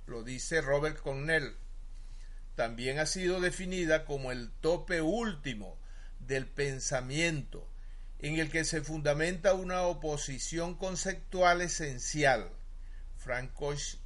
lo 0.06 0.22
dice 0.22 0.60
Robert 0.60 1.00
Cornell. 1.00 1.56
También 2.54 2.98
ha 2.98 3.06
sido 3.06 3.40
definida 3.40 4.04
como 4.04 4.30
el 4.30 4.50
tope 4.60 5.00
último 5.00 5.78
del 6.20 6.46
pensamiento, 6.46 7.66
en 8.18 8.38
el 8.38 8.50
que 8.50 8.64
se 8.64 8.82
fundamenta 8.82 9.54
una 9.54 9.82
oposición 9.82 10.74
conceptual 10.74 11.62
esencial, 11.62 12.50
Francois 13.16 13.98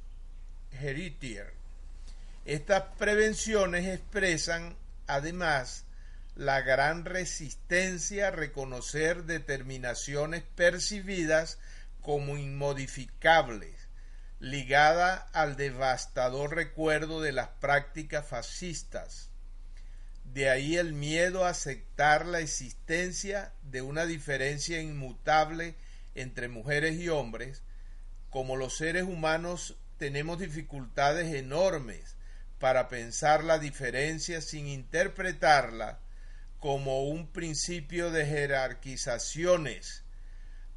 Heritier. 0.71 1.53
Estas 2.45 2.83
prevenciones 2.97 3.85
expresan, 3.85 4.77
además, 5.07 5.85
la 6.35 6.61
gran 6.61 7.05
resistencia 7.05 8.29
a 8.29 8.31
reconocer 8.31 9.25
determinaciones 9.25 10.43
percibidas 10.55 11.59
como 12.01 12.37
inmodificables, 12.37 13.75
ligada 14.39 15.27
al 15.33 15.55
devastador 15.55 16.55
recuerdo 16.55 17.21
de 17.21 17.31
las 17.31 17.49
prácticas 17.59 18.25
fascistas. 18.25 19.29
De 20.23 20.49
ahí 20.49 20.77
el 20.77 20.93
miedo 20.93 21.45
a 21.45 21.49
aceptar 21.49 22.25
la 22.25 22.39
existencia 22.39 23.51
de 23.63 23.81
una 23.81 24.05
diferencia 24.05 24.81
inmutable 24.81 25.75
entre 26.15 26.47
mujeres 26.47 26.95
y 26.95 27.09
hombres, 27.09 27.61
como 28.29 28.55
los 28.55 28.77
seres 28.77 29.03
humanos 29.03 29.75
tenemos 29.97 30.39
dificultades 30.39 31.35
enormes 31.35 32.15
para 32.59 32.87
pensar 32.87 33.43
la 33.43 33.59
diferencia 33.59 34.39
sin 34.41 34.67
interpretarla 34.67 35.99
como 36.61 37.03
un 37.03 37.27
principio 37.27 38.11
de 38.11 38.25
jerarquizaciones. 38.25 40.05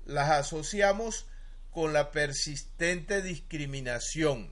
Las 0.05 0.31
asociamos 0.31 1.27
con 1.71 1.93
la 1.93 2.11
persistente 2.11 3.23
discriminación, 3.23 4.51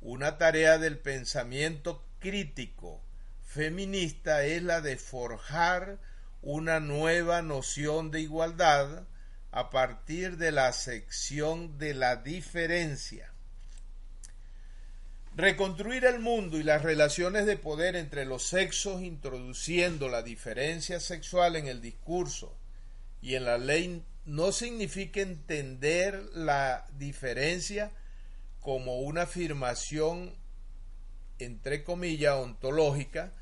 una 0.00 0.38
tarea 0.38 0.78
del 0.78 0.98
pensamiento 0.98 2.06
crítico 2.20 3.02
feminista 3.42 4.44
es 4.44 4.62
la 4.62 4.80
de 4.80 4.96
forjar 4.96 5.98
una 6.42 6.78
nueva 6.78 7.40
noción 7.40 8.10
de 8.10 8.20
igualdad 8.20 9.04
a 9.50 9.70
partir 9.70 10.36
de 10.36 10.52
la 10.52 10.72
sección 10.72 11.78
de 11.78 11.94
la 11.94 12.16
diferencia. 12.16 13.33
Reconstruir 15.36 16.04
el 16.04 16.20
mundo 16.20 16.58
y 16.58 16.62
las 16.62 16.82
relaciones 16.82 17.44
de 17.44 17.56
poder 17.56 17.96
entre 17.96 18.24
los 18.24 18.44
sexos 18.44 19.02
introduciendo 19.02 20.08
la 20.08 20.22
diferencia 20.22 21.00
sexual 21.00 21.56
en 21.56 21.66
el 21.66 21.80
discurso 21.80 22.56
y 23.20 23.34
en 23.34 23.44
la 23.44 23.58
ley 23.58 24.04
no 24.26 24.52
significa 24.52 25.20
entender 25.20 26.22
la 26.34 26.86
diferencia 26.98 27.90
como 28.60 29.00
una 29.00 29.22
afirmación 29.22 30.36
entre 31.40 31.82
comillas 31.82 32.36
ontológica 32.36 33.32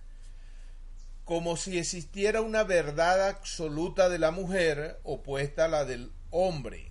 como 1.24 1.58
si 1.58 1.78
existiera 1.78 2.40
una 2.40 2.64
verdad 2.64 3.28
absoluta 3.28 4.08
de 4.08 4.18
la 4.18 4.30
mujer 4.30 4.98
opuesta 5.04 5.66
a 5.66 5.68
la 5.68 5.84
del 5.84 6.10
hombre. 6.30 6.90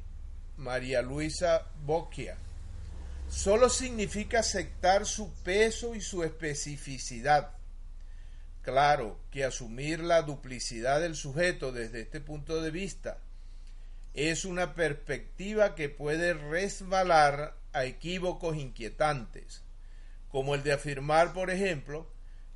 María 0.57 1.01
Luisa 1.01 1.67
Bocchia. 1.85 2.37
Solo 3.31 3.69
significa 3.69 4.41
aceptar 4.41 5.05
su 5.05 5.33
peso 5.35 5.95
y 5.95 6.01
su 6.01 6.23
especificidad. 6.23 7.53
Claro 8.61 9.17
que 9.31 9.45
asumir 9.45 10.01
la 10.01 10.21
duplicidad 10.21 10.99
del 10.99 11.15
sujeto 11.15 11.71
desde 11.71 12.01
este 12.01 12.19
punto 12.19 12.61
de 12.61 12.71
vista 12.71 13.19
es 14.13 14.43
una 14.43 14.75
perspectiva 14.75 15.75
que 15.75 15.87
puede 15.87 16.33
resbalar 16.33 17.55
a 17.71 17.85
equívocos 17.85 18.57
inquietantes, 18.57 19.63
como 20.27 20.53
el 20.53 20.63
de 20.63 20.73
afirmar, 20.73 21.31
por 21.31 21.49
ejemplo, 21.49 22.11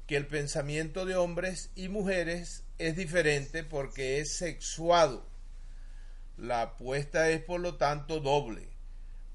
que 0.08 0.18
el 0.18 0.28
pensamiento 0.28 1.06
de 1.06 1.16
hombres 1.16 1.72
y 1.76 1.88
mujeres 1.88 2.64
es 2.80 2.98
diferente 2.98 3.64
porque 3.64 4.20
es 4.20 4.36
sexuado. 4.36 5.26
La 6.38 6.62
apuesta 6.64 7.30
es 7.30 7.42
por 7.42 7.62
lo 7.62 7.76
tanto 7.76 8.20
doble. 8.20 8.75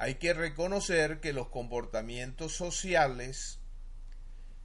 Hay 0.00 0.14
que 0.14 0.32
reconocer 0.32 1.20
que 1.20 1.34
los 1.34 1.48
comportamientos 1.48 2.54
sociales 2.56 3.58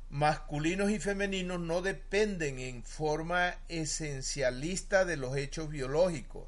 masculinos 0.10 0.92
y 0.92 1.00
femeninos 1.00 1.60
no 1.60 1.82
dependen 1.82 2.58
en 2.58 2.84
forma 2.84 3.58
esencialista 3.68 5.04
de 5.04 5.18
los 5.18 5.36
hechos 5.36 5.70
biológicos, 5.70 6.48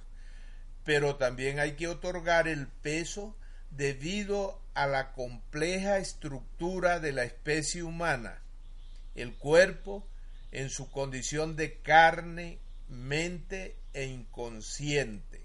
pero 0.85 1.17
también 1.17 1.59
hay 1.59 1.73
que 1.73 1.89
otorgar 1.89 2.47
el 2.47 2.67
peso 2.67 3.35
debido 3.71 4.61
a 4.73 4.87
la 4.87 5.11
compleja 5.11 5.97
estructura 5.97 7.01
de 7.01 7.11
la 7.11 7.25
especie 7.25 7.83
humana 7.83 8.41
el 9.15 9.33
cuerpo 9.33 10.07
en 10.51 10.69
su 10.69 10.89
condición 10.89 11.57
de 11.57 11.79
carne, 11.79 12.59
mente 12.87 13.75
e 13.93 14.05
inconsciente. 14.05 15.41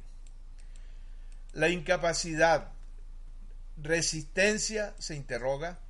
La 1.53 1.71
incapacidad, 1.71 2.71
resistencia, 3.77 4.95
se 4.99 5.15
interroga, 5.15 5.81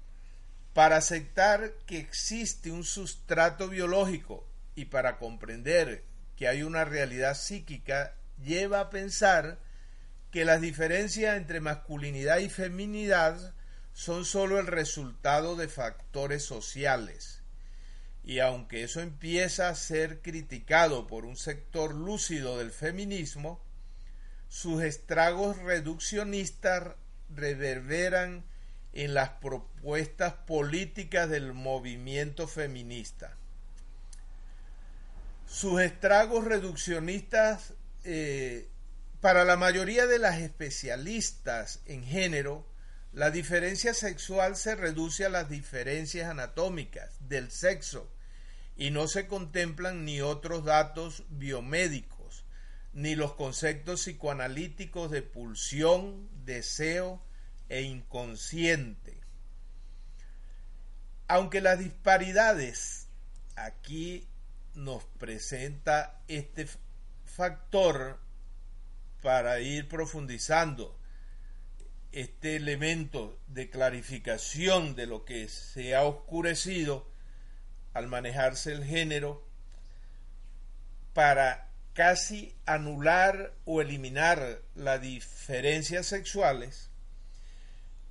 para 0.73 0.97
aceptar 0.97 1.73
que 1.87 1.99
existe 1.99 2.71
un 2.71 2.85
sustrato 2.85 3.69
biológico 3.69 4.47
y 4.75 4.87
para 4.87 5.19
comprender 5.19 6.05
que 6.37 6.49
hay 6.49 6.63
una 6.63 6.85
realidad 6.85 7.37
psíquica, 7.37 8.17
lleva 8.43 8.81
a 8.81 8.91
pensar 8.91 9.59
que 10.31 10.45
las 10.45 10.61
diferencias 10.61 11.37
entre 11.37 11.61
masculinidad 11.61 12.39
y 12.39 12.49
feminidad 12.49 13.55
son 13.93 14.25
sólo 14.25 14.59
el 14.59 14.67
resultado 14.67 15.57
de 15.57 15.69
factores 15.69 16.43
sociales. 16.43 17.43
Y 18.25 18.39
aunque 18.39 18.85
eso 18.85 19.01
empieza 19.01 19.69
a 19.69 19.75
ser 19.75 20.23
criticado 20.23 21.07
por 21.07 21.27
un 21.27 21.37
sector 21.37 21.95
lúcido 21.95 22.59
del 22.59 22.71
feminismo, 22.71 23.61
sus 24.49 24.83
estragos 24.83 25.59
reduccionistas 25.59 26.95
reverberan 27.35 28.45
en 28.93 29.15
las 29.15 29.31
propuestas 29.31 30.35
políticas 30.35 31.29
del 31.29 31.53
movimiento 31.53 32.47
feminista. 32.47 33.37
Sus 35.47 35.81
estragos 35.81 36.45
reduccionistas 36.45 37.75
eh, 38.05 38.69
para 39.21 39.45
la 39.45 39.57
mayoría 39.57 40.07
de 40.07 40.19
las 40.19 40.41
especialistas 40.41 41.81
en 41.87 42.05
género, 42.05 42.67
la 43.13 43.31
diferencia 43.31 43.95
sexual 43.95 44.57
se 44.57 44.75
reduce 44.75 45.25
a 45.25 45.29
las 45.29 45.49
diferencias 45.49 46.29
anatómicas 46.29 47.11
del 47.29 47.51
sexo 47.51 48.11
y 48.77 48.91
no 48.91 49.07
se 49.07 49.27
contemplan 49.27 50.05
ni 50.05 50.21
otros 50.21 50.65
datos 50.65 51.25
biomédicos, 51.29 52.12
ni 52.93 53.15
los 53.15 53.35
conceptos 53.35 54.03
psicoanalíticos 54.03 55.11
de 55.11 55.23
pulsión, 55.23 56.29
deseo 56.45 57.23
e 57.69 57.83
inconsciente. 57.83 59.21
Aunque 61.29 61.61
las 61.61 61.79
disparidades 61.79 63.09
aquí 63.57 64.29
nos 64.75 65.05
presenta 65.05 66.21
este 66.29 66.69
factor 67.25 68.21
para 69.23 69.61
ir 69.61 69.89
profundizando 69.89 70.99
este 72.11 72.57
elemento 72.57 73.39
de 73.47 73.71
clarificación 73.71 74.95
de 74.95 75.07
lo 75.07 75.25
que 75.25 75.49
se 75.49 75.95
ha 75.95 76.03
oscurecido 76.03 77.11
al 77.95 78.09
manejarse 78.09 78.73
el 78.73 78.85
género 78.85 79.47
para 81.15 81.72
casi 81.95 82.55
anular 82.67 83.55
o 83.65 83.81
eliminar 83.81 84.63
las 84.75 85.01
diferencias 85.01 86.07
sexuales, 86.07 86.91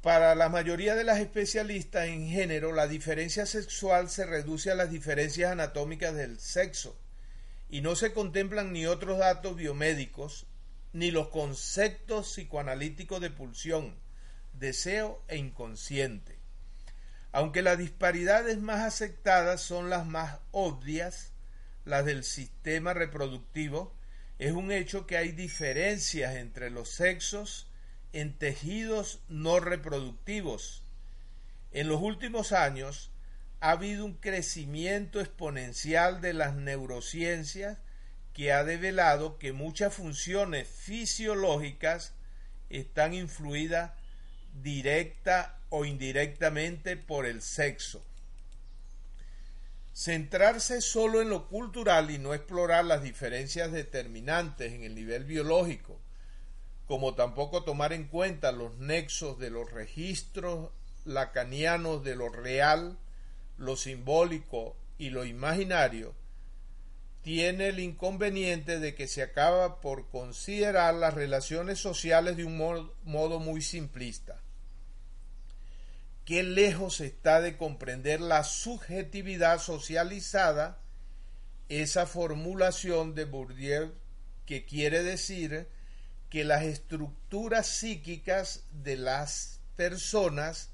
para 0.01 0.33
la 0.33 0.49
mayoría 0.49 0.95
de 0.95 1.03
las 1.03 1.19
especialistas 1.19 2.07
en 2.07 2.27
género, 2.27 2.71
la 2.71 2.87
diferencia 2.87 3.45
sexual 3.45 4.09
se 4.09 4.25
reduce 4.25 4.71
a 4.71 4.75
las 4.75 4.89
diferencias 4.89 5.51
anatómicas 5.51 6.15
del 6.15 6.39
sexo 6.39 6.99
y 7.69 7.81
no 7.81 7.95
se 7.95 8.11
contemplan 8.11 8.73
ni 8.73 8.87
otros 8.87 9.19
datos 9.19 9.55
biomédicos 9.55 10.47
ni 10.91 11.11
los 11.11 11.29
conceptos 11.29 12.33
psicoanalíticos 12.33 13.21
de 13.21 13.29
pulsión, 13.29 13.95
deseo 14.53 15.23
e 15.27 15.37
inconsciente. 15.37 16.39
Aunque 17.31 17.61
las 17.61 17.77
disparidades 17.77 18.59
más 18.59 18.81
aceptadas 18.81 19.61
son 19.61 19.91
las 19.91 20.05
más 20.07 20.39
obvias, 20.51 21.30
las 21.85 22.05
del 22.05 22.23
sistema 22.23 22.93
reproductivo, 22.93 23.95
es 24.39 24.51
un 24.53 24.71
hecho 24.71 25.05
que 25.05 25.17
hay 25.17 25.31
diferencias 25.31 26.35
entre 26.35 26.69
los 26.69 26.89
sexos 26.89 27.67
en 28.13 28.37
tejidos 28.37 29.21
no 29.29 29.59
reproductivos. 29.59 30.83
En 31.71 31.87
los 31.87 32.01
últimos 32.01 32.51
años 32.51 33.11
ha 33.59 33.71
habido 33.71 34.05
un 34.05 34.15
crecimiento 34.15 35.19
exponencial 35.19 36.19
de 36.21 36.33
las 36.33 36.55
neurociencias 36.55 37.77
que 38.33 38.51
ha 38.51 38.63
develado 38.63 39.37
que 39.37 39.53
muchas 39.53 39.93
funciones 39.93 40.67
fisiológicas 40.67 42.13
están 42.69 43.13
influidas 43.13 43.91
directa 44.61 45.59
o 45.69 45.85
indirectamente 45.85 46.97
por 46.97 47.25
el 47.25 47.41
sexo. 47.41 48.03
Centrarse 49.93 50.81
solo 50.81 51.21
en 51.21 51.29
lo 51.29 51.47
cultural 51.47 52.11
y 52.11 52.17
no 52.17 52.33
explorar 52.33 52.85
las 52.85 53.03
diferencias 53.03 53.71
determinantes 53.71 54.73
en 54.73 54.83
el 54.83 54.95
nivel 54.95 55.25
biológico, 55.25 55.99
como 56.87 57.13
tampoco 57.15 57.63
tomar 57.63 57.93
en 57.93 58.05
cuenta 58.07 58.51
los 58.51 58.77
nexos 58.77 59.37
de 59.39 59.49
los 59.49 59.71
registros 59.71 60.69
lacanianos 61.05 62.03
de 62.03 62.15
lo 62.15 62.29
real, 62.29 62.97
lo 63.57 63.75
simbólico 63.75 64.75
y 64.97 65.09
lo 65.09 65.25
imaginario, 65.25 66.13
tiene 67.21 67.67
el 67.67 67.79
inconveniente 67.79 68.79
de 68.79 68.95
que 68.95 69.07
se 69.07 69.21
acaba 69.21 69.79
por 69.79 70.09
considerar 70.09 70.95
las 70.95 71.13
relaciones 71.13 71.79
sociales 71.79 72.37
de 72.37 72.45
un 72.45 72.57
modo, 72.57 73.39
muy 73.39 73.61
simplista. 73.61 74.39
Qué 76.25 76.43
lejos 76.43 77.01
está 77.01 77.41
de 77.41 77.57
comprender 77.57 78.21
la 78.21 78.43
subjetividad 78.43 79.59
socializada 79.59 80.79
esa 81.67 82.05
formulación 82.05 83.15
de 83.15 83.25
Bourdieu 83.25 83.93
que 84.45 84.65
quiere 84.65 85.03
decir 85.03 85.67
que 86.29 86.43
las 86.43 86.63
estructuras 86.63 87.67
psíquicas 87.67 88.63
de 88.71 88.97
las 88.97 89.59
personas 89.75 90.69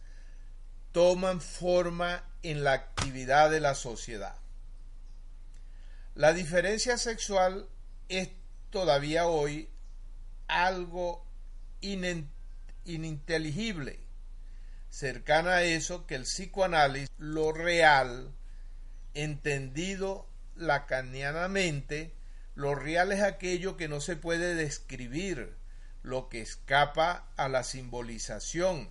toman 0.91 1.41
forma 1.41 2.23
en 2.43 2.63
la 2.63 2.73
actividad 2.73 3.51
de 3.51 3.59
la 3.59 3.75
sociedad. 3.75 4.35
La 6.15 6.33
diferencia 6.33 6.97
sexual 6.97 7.67
es 8.09 8.29
todavía 8.71 9.27
hoy 9.27 9.69
algo 10.47 11.23
ininteligible, 11.81 13.99
cercana 14.97 15.57
a 15.57 15.63
eso 15.63 16.07
que 16.07 16.15
el 16.15 16.23
psicoanálisis, 16.23 17.11
lo 17.19 17.51
real, 17.51 18.33
entendido 19.13 20.27
lacanianamente, 20.55 22.15
lo 22.55 22.73
real 22.73 23.11
es 23.11 23.21
aquello 23.21 23.77
que 23.77 23.87
no 23.87 24.01
se 24.01 24.15
puede 24.15 24.55
describir, 24.55 25.55
lo 26.01 26.29
que 26.29 26.41
escapa 26.41 27.27
a 27.37 27.47
la 27.47 27.63
simbolización. 27.63 28.89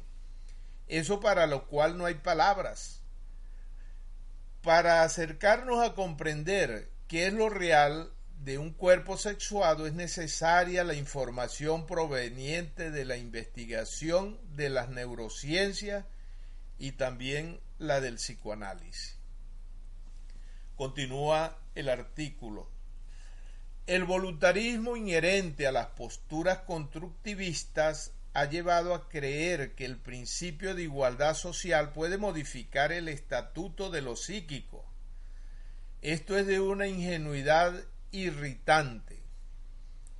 Eso 0.86 1.18
para 1.18 1.48
lo 1.48 1.66
cual 1.66 1.98
no 1.98 2.06
hay 2.06 2.14
palabras. 2.14 3.00
Para 4.62 5.02
acercarnos 5.02 5.84
a 5.84 5.94
comprender 5.94 6.88
qué 7.08 7.26
es 7.26 7.32
lo 7.32 7.48
real 7.48 8.12
de 8.38 8.58
un 8.58 8.72
cuerpo 8.72 9.16
sexuado 9.16 9.86
es 9.86 9.94
necesaria 9.94 10.84
la 10.84 10.94
información 10.94 11.86
proveniente 11.86 12.90
de 12.90 13.04
la 13.04 13.16
investigación 13.16 14.38
de 14.54 14.70
las 14.70 14.88
neurociencias 14.88 16.04
y 16.78 16.92
también 16.92 17.60
la 17.78 18.00
del 18.00 18.16
psicoanálisis. 18.16 19.18
Continúa 20.76 21.58
el 21.74 21.88
artículo. 21.88 22.70
El 23.86 24.04
voluntarismo 24.04 24.96
inherente 24.96 25.66
a 25.66 25.72
las 25.72 25.86
posturas 25.88 26.58
constructivistas 26.58 28.12
ha 28.34 28.44
llevado 28.44 28.94
a 28.94 29.08
creer 29.08 29.74
que 29.74 29.84
el 29.84 29.96
principio 29.96 30.74
de 30.74 30.82
igualdad 30.82 31.34
social 31.34 31.92
puede 31.92 32.18
modificar 32.18 32.92
el 32.92 33.08
estatuto 33.08 33.90
de 33.90 34.02
lo 34.02 34.16
psíquico 34.16 34.84
esto 36.06 36.38
es 36.38 36.46
de 36.46 36.60
una 36.60 36.86
ingenuidad 36.86 37.74
irritante. 38.10 39.22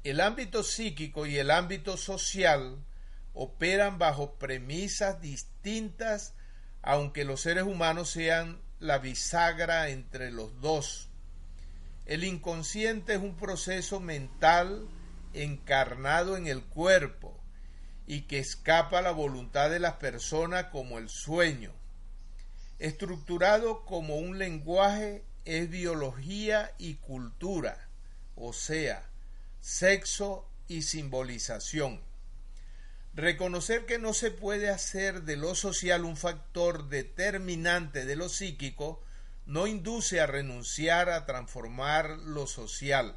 El 0.05 0.21
ámbito 0.21 0.63
psíquico 0.63 1.27
y 1.27 1.37
el 1.39 1.51
ámbito 1.51 1.97
social 1.97 2.85
operan 3.35 3.99
bajo 3.99 4.37
premisas 4.39 5.21
distintas, 5.21 6.35
aunque 6.83 7.25
los 7.25 7.41
seres 7.41 7.65
humanos 7.65 8.11
sean 8.11 8.61
la 8.79 8.99
bisagra 8.99 9.89
entre 9.89 10.31
los 10.31 10.61
dos. 10.61 11.11
El 12.05 12.25
inconsciente 12.25 13.15
es 13.15 13.21
un 13.21 13.37
proceso 13.37 13.99
mental 13.99 14.89
encarnado 15.33 16.37
en 16.37 16.47
el 16.47 16.65
cuerpo 16.65 17.39
y 18.07 18.23
que 18.23 18.39
escapa 18.39 19.01
a 19.01 19.03
la 19.03 19.11
voluntad 19.11 19.71
de 19.71 19.81
las 19.81 19.95
personas 19.95 20.67
como 20.67 20.99
el 20.99 21.09
sueño, 21.09 21.73
estructurado 22.79 23.85
como 23.85 24.17
un 24.17 24.39
lenguaje 24.39 25.25
es 25.47 25.71
biología 25.71 26.73
y 26.77 26.97
cultura, 26.97 27.89
o 28.35 28.53
sea, 28.53 29.09
sexo 29.61 30.47
y 30.69 30.83
simbolización. 30.83 32.03
Reconocer 33.15 33.87
que 33.87 33.99
no 33.99 34.13
se 34.13 34.31
puede 34.31 34.69
hacer 34.69 35.23
de 35.23 35.37
lo 35.37 35.55
social 35.55 36.05
un 36.05 36.17
factor 36.17 36.89
determinante 36.89 38.05
de 38.05 38.17
lo 38.17 38.29
psíquico 38.29 39.03
no 39.47 39.69
induce 39.69 40.21
a 40.21 40.27
renunciar 40.27 41.09
a 41.09 41.25
transformar 41.25 42.11
lo 42.19 42.49
social. 42.49 43.17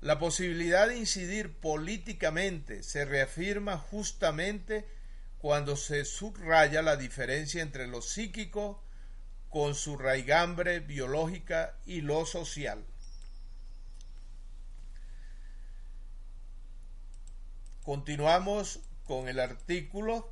La 0.00 0.18
posibilidad 0.18 0.88
de 0.88 0.98
incidir 0.98 1.54
políticamente 1.54 2.82
se 2.82 3.04
reafirma 3.04 3.78
justamente 3.78 4.86
cuando 5.38 5.76
se 5.76 6.04
subraya 6.04 6.82
la 6.82 6.96
diferencia 6.96 7.62
entre 7.62 7.86
lo 7.86 8.02
psíquico 8.02 8.82
con 9.58 9.74
su 9.74 9.96
raigambre 9.96 10.78
biológica 10.78 11.74
y 11.84 12.00
lo 12.00 12.24
social. 12.24 12.78
Continuamos 17.82 18.78
con 19.02 19.26
el 19.26 19.40
artículo 19.40 20.30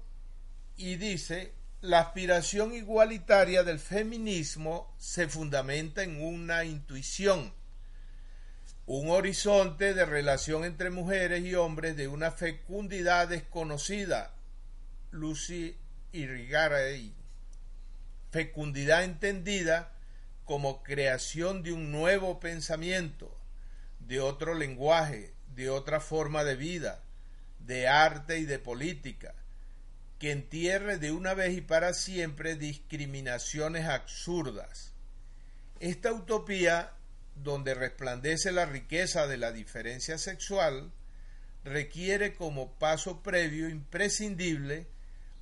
y 0.76 0.94
dice, 0.94 1.54
la 1.80 1.98
aspiración 1.98 2.72
igualitaria 2.72 3.64
del 3.64 3.80
feminismo 3.80 4.94
se 4.96 5.26
fundamenta 5.26 6.04
en 6.04 6.22
una 6.22 6.64
intuición, 6.64 7.52
un 8.86 9.10
horizonte 9.10 9.92
de 9.92 10.06
relación 10.06 10.64
entre 10.64 10.90
mujeres 10.90 11.44
y 11.44 11.56
hombres 11.56 11.96
de 11.96 12.06
una 12.06 12.30
fecundidad 12.30 13.26
desconocida. 13.26 14.32
Lucy 15.10 15.76
Irigaray 16.12 17.15
fecundidad 18.36 19.02
entendida 19.02 19.94
como 20.44 20.82
creación 20.82 21.62
de 21.62 21.72
un 21.72 21.90
nuevo 21.90 22.38
pensamiento, 22.38 23.34
de 24.00 24.20
otro 24.20 24.54
lenguaje, 24.54 25.32
de 25.54 25.70
otra 25.70 26.00
forma 26.00 26.44
de 26.44 26.54
vida, 26.54 27.02
de 27.60 27.88
arte 27.88 28.38
y 28.38 28.44
de 28.44 28.58
política, 28.58 29.34
que 30.18 30.32
entierre 30.32 30.98
de 30.98 31.12
una 31.12 31.32
vez 31.32 31.56
y 31.56 31.62
para 31.62 31.94
siempre 31.94 32.56
discriminaciones 32.56 33.86
absurdas. 33.86 34.92
Esta 35.80 36.12
utopía, 36.12 36.92
donde 37.36 37.72
resplandece 37.72 38.52
la 38.52 38.66
riqueza 38.66 39.26
de 39.26 39.38
la 39.38 39.50
diferencia 39.50 40.18
sexual, 40.18 40.92
requiere 41.64 42.34
como 42.34 42.74
paso 42.74 43.22
previo 43.22 43.70
imprescindible 43.70 44.88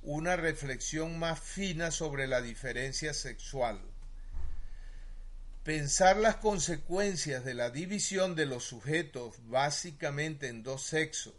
una 0.05 0.35
reflexión 0.35 1.17
más 1.17 1.39
fina 1.39 1.89
sobre 1.89 2.27
la 2.27 2.39
diferencia 2.39 3.13
sexual. 3.13 3.81
Pensar 5.63 6.17
las 6.17 6.35
consecuencias 6.35 7.43
de 7.43 7.55
la 7.55 7.71
división 7.71 8.35
de 8.35 8.45
los 8.45 8.63
sujetos 8.63 9.33
básicamente 9.47 10.47
en 10.47 10.61
dos 10.61 10.83
sexos, 10.83 11.33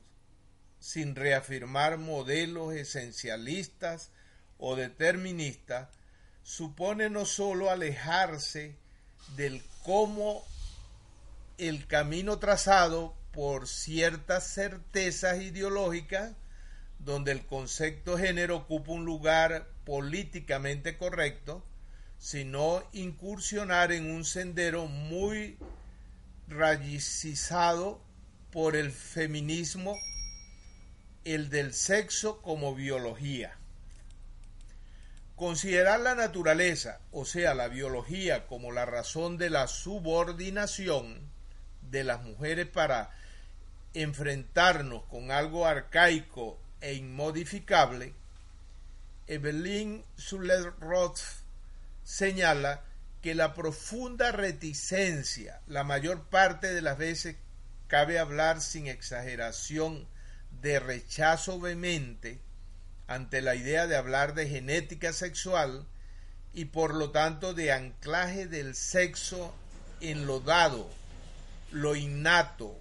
sin 0.81 1.15
reafirmar 1.15 1.97
modelos 1.97 2.75
esencialistas 2.75 4.11
o 4.59 4.75
deterministas, 4.75 5.89
supone 6.43 7.09
no 7.09 7.25
sólo 7.25 7.71
alejarse 7.71 8.75
del 9.37 9.63
cómo 9.85 10.45
el 11.57 11.87
camino 11.87 12.41
trazado 12.41 13.15
por 13.31 13.69
ciertas 13.69 14.53
certezas 14.53 15.41
ideológicas 15.41 16.33
donde 17.07 17.31
el 17.31 17.47
concepto 17.47 18.19
género 18.19 18.57
ocupa 18.57 18.91
un 18.91 19.05
lugar 19.05 19.69
políticamente 19.85 20.97
correcto, 20.97 21.65
sino 22.19 22.83
incursionar 22.93 23.93
en 23.93 24.11
un 24.11 24.25
sendero 24.25 24.87
muy 24.87 25.57
rayicizado 26.49 28.03
por 28.51 28.75
el 28.75 28.91
feminismo, 28.91 29.95
el 31.25 31.49
del 31.49 31.75
sexo 31.75 32.43
como 32.43 32.75
biología. 32.75 33.57
Considerar 35.37 36.01
la 36.01 36.17
naturaleza, 36.17 36.99
o 37.13 37.25
sea, 37.25 37.55
la 37.55 37.69
biología, 37.69 38.49
como 38.49 38.73
la 38.73 38.85
razón 38.85 39.39
de 39.39 39.51
la 39.51 39.69
subordinación 39.69 41.21
de 41.83 42.03
las 42.03 42.25
mujeres 42.25 42.67
para 42.67 43.11
enfrentarnos 43.95 45.05
con 45.05 45.31
algo 45.31 45.67
arcaico 45.67 46.59
e 46.81 46.95
inmodificable, 46.95 48.15
Evelyn 49.27 50.05
Suller-Roth 50.17 51.21
señala 52.05 52.83
que 53.23 53.35
la 53.35 53.55
profunda 53.55 54.31
reticencia, 54.31 55.61
la 55.67 55.83
mayor 55.83 56.25
parte 56.25 56.73
de 56.73 56.83
las 56.83 56.97
veces 56.97 57.37
cabe 57.89 58.19
hablar 58.19 58.61
sin 58.61 58.87
exageración 58.87 60.07
de 60.63 60.79
rechazo 60.79 61.59
vehemente 61.61 62.41
ante 63.09 63.41
la 63.41 63.55
idea 63.55 63.87
de 63.87 63.97
hablar 63.97 64.35
de 64.35 64.49
genética 64.49 65.13
sexual 65.13 65.87
y 66.53 66.67
por 66.67 66.95
lo 66.95 67.11
tanto 67.11 67.55
de 67.55 67.73
anclaje 67.73 68.47
del 68.47 68.75
sexo 68.75 69.55
en 70.01 70.27
lo 70.27 70.41
dado, 70.41 70.89
lo 71.71 71.97
innato, 71.97 72.79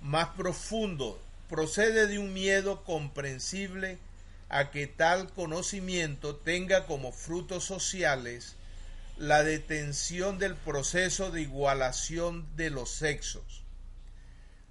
más 0.00 0.28
profundo 0.28 1.20
procede 1.48 2.06
de 2.06 2.18
un 2.18 2.32
miedo 2.32 2.84
comprensible 2.84 3.98
a 4.48 4.70
que 4.70 4.86
tal 4.86 5.32
conocimiento 5.32 6.36
tenga 6.36 6.86
como 6.86 7.12
frutos 7.12 7.64
sociales 7.64 8.54
la 9.16 9.42
detención 9.42 10.38
del 10.38 10.54
proceso 10.54 11.30
de 11.30 11.42
igualación 11.42 12.46
de 12.56 12.70
los 12.70 12.90
sexos. 12.90 13.62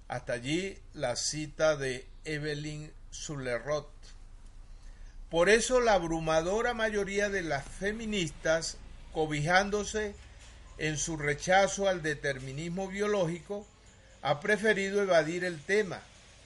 Hasta 0.08 0.34
allí 0.34 0.78
la 0.94 1.16
cita 1.16 1.76
de 1.76 2.06
Evelyn 2.24 2.90
Sullerot. 3.10 3.90
Por 5.30 5.50
eso 5.50 5.80
la 5.80 5.92
abrumadora 5.92 6.72
mayoría 6.72 7.28
de 7.28 7.42
las 7.42 7.64
feministas, 7.64 8.78
cobijándose 9.12 10.14
en 10.78 10.96
su 10.96 11.18
rechazo 11.18 11.88
al 11.88 12.02
determinismo 12.02 12.88
biológico, 12.88 13.66
ha 14.22 14.40
preferido 14.40 15.02
evadir 15.02 15.44
el 15.44 15.60
tema 15.60 16.00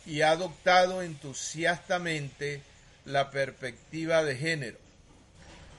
y 0.05 0.23
ha 0.23 0.31
adoptado 0.31 1.03
entusiastamente 1.03 2.63
la 3.05 3.31
perspectiva 3.31 4.23
de 4.25 4.37
género. 4.37 4.79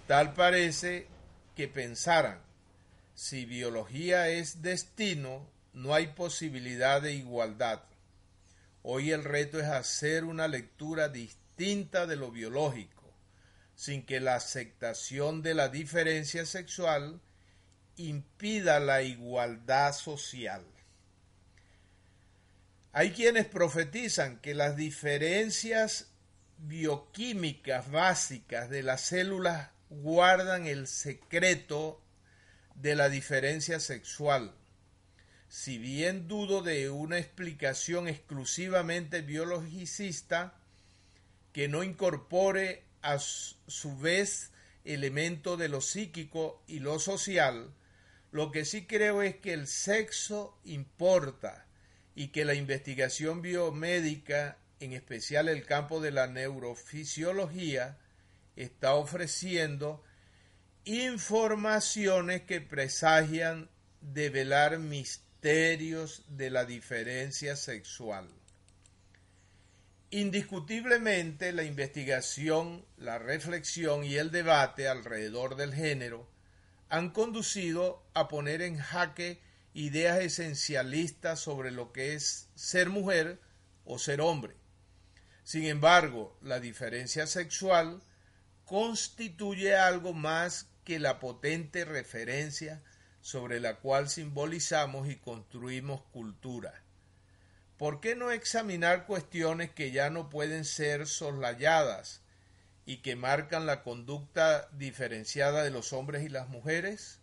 Tal 0.08 0.34
parece 0.34 1.08
que 1.56 1.68
pensaran, 1.68 2.40
si 3.16 3.46
biología 3.46 4.30
es 4.30 4.62
destino, 4.62 5.48
no 5.74 5.94
hay 5.94 6.08
posibilidad 6.08 7.02
de 7.02 7.14
igualdad. 7.14 7.84
Hoy 8.82 9.12
el 9.12 9.24
reto 9.24 9.60
es 9.60 9.68
hacer 9.68 10.24
una 10.24 10.48
lectura 10.48 11.10
distinta 11.10 12.06
de 12.06 12.16
lo 12.16 12.32
biológico, 12.32 13.14
sin 13.76 14.06
que 14.06 14.20
la 14.20 14.36
aceptación 14.36 15.42
de 15.42 15.54
la 15.54 15.70
diferencia 15.70 16.46
sexual 16.46 17.22
impida 17.96 18.80
la 18.80 19.02
igualdad 19.04 19.94
social. 19.94 20.64
Hay 22.96 23.10
quienes 23.10 23.48
profetizan 23.48 24.38
que 24.38 24.54
las 24.54 24.76
diferencias 24.76 26.12
bioquímicas 26.60 27.90
básicas 27.90 28.70
de 28.70 28.84
las 28.84 29.02
células 29.02 29.72
guardan 29.90 30.68
el 30.68 30.86
secreto 30.86 32.00
de 32.76 32.96
la 32.96 33.10
diferencia 33.10 33.80
sexual. 33.80 34.54
Si 35.50 35.80
bien 35.80 36.28
dudo 36.28 36.62
de 36.62 36.92
una 36.92 37.18
explicación 37.18 38.08
exclusivamente 38.08 39.22
biologicista 39.22 40.54
que 41.52 41.68
no 41.68 41.84
incorpore 41.84 42.84
a 43.02 43.18
su 43.18 43.98
vez 43.98 44.52
elemento 44.86 45.58
de 45.58 45.68
lo 45.68 45.82
psíquico 45.82 46.62
y 46.68 46.78
lo 46.78 47.00
social, 47.00 47.74
lo 48.32 48.52
que 48.52 48.66
sí 48.66 48.86
creo 48.86 49.24
es 49.24 49.38
que 49.38 49.54
el 49.54 49.66
sexo 49.66 50.60
importa 50.64 51.66
y 52.16 52.28
que 52.28 52.46
la 52.46 52.54
investigación 52.54 53.42
biomédica, 53.42 54.58
en 54.80 54.94
especial 54.94 55.50
el 55.50 55.66
campo 55.66 56.00
de 56.00 56.12
la 56.12 56.28
neurofisiología, 56.28 57.98
está 58.56 58.94
ofreciendo 58.94 60.04
informaciones 60.86 62.42
que 62.42 62.62
presagian 62.62 63.70
develar 64.02 64.80
misterios 64.80 66.24
de 66.28 66.50
la 66.50 66.66
diferencia 66.66 67.56
sexual. 67.56 68.30
Indiscutiblemente 70.12 71.52
la 71.54 71.64
investigación, 71.64 72.86
la 72.98 73.18
reflexión 73.18 74.04
y 74.04 74.16
el 74.16 74.30
debate 74.30 74.88
alrededor 74.88 75.56
del 75.56 75.74
género 75.74 76.30
han 76.90 77.10
conducido 77.10 78.04
a 78.14 78.28
poner 78.28 78.62
en 78.62 78.78
jaque 78.78 79.42
ideas 79.74 80.20
esencialistas 80.20 81.40
sobre 81.40 81.72
lo 81.72 81.92
que 81.92 82.14
es 82.14 82.50
ser 82.56 82.90
mujer 82.90 83.40
o 83.86 84.00
ser 84.00 84.22
hombre. 84.22 84.56
Sin 85.44 85.66
embargo, 85.66 86.38
la 86.42 86.60
diferencia 86.60 87.28
sexual 87.28 88.02
constituye 88.66 89.76
algo 89.76 90.14
más 90.14 90.68
que 90.84 91.00
la 91.00 91.20
potente 91.20 91.86
referencia 91.86 92.82
sobre 93.22 93.60
la 93.60 93.78
cual 93.78 94.10
simbolizamos 94.10 95.10
y 95.10 95.16
construimos 95.16 96.02
cultura. 96.12 96.84
¿Por 97.78 98.00
qué 98.00 98.16
no 98.16 98.32
examinar 98.32 99.06
cuestiones 99.06 99.72
que 99.72 99.92
ya 99.92 100.10
no 100.10 100.30
pueden 100.30 100.66
ser 100.66 101.08
soslayadas 101.08 102.22
y 102.86 102.98
que 102.98 103.16
marcan 103.16 103.66
la 103.66 103.82
conducta 103.82 104.70
diferenciada 104.74 105.64
de 105.64 105.72
los 105.72 105.94
hombres 105.94 106.24
y 106.24 106.30
las 106.30 106.50
mujeres? 106.50 107.20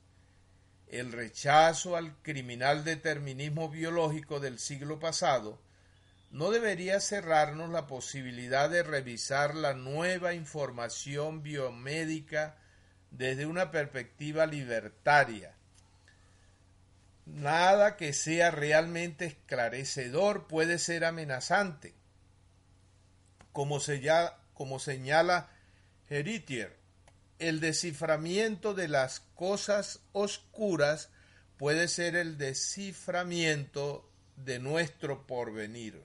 El 0.91 1.13
rechazo 1.13 1.97
al 1.97 2.17
criminal 2.23 2.83
determinismo 2.83 3.69
biológico 3.69 4.41
del 4.41 4.59
siglo 4.59 4.99
pasado 4.99 5.61
no 6.33 6.51
debería 6.51 6.99
cerrarnos 6.99 7.71
la 7.71 7.87
posibilidad 7.87 8.69
de 8.69 8.83
revisar 8.83 9.55
la 9.55 9.73
nueva 9.73 10.35
información 10.35 11.45
biomédica 11.45 12.57
desde 13.13 13.47
una 13.47 13.71
perspectiva 13.71 14.47
libertaria. 14.47 15.55
Nada 17.25 17.97
que 17.97 18.13
sea 18.13 18.51
realmente 18.51 19.27
esclarecedor 19.27 20.49
puede 20.49 20.81
ser 20.81 21.05
amenazante. 21.05 21.95
Como, 23.53 23.79
como 24.55 24.81
señala 24.81 25.51
Heritier, 26.09 26.80
el 27.41 27.61
desciframiento 27.61 28.75
de 28.75 28.89
las 28.89 29.21
cosas 29.35 30.01
oscuras 30.13 31.09
puede 31.57 31.89
ser 31.89 32.15
el 32.15 32.39
desciframiento 32.39 34.09
de 34.37 34.59
nuestro 34.59 35.27
porvenir. 35.27 36.03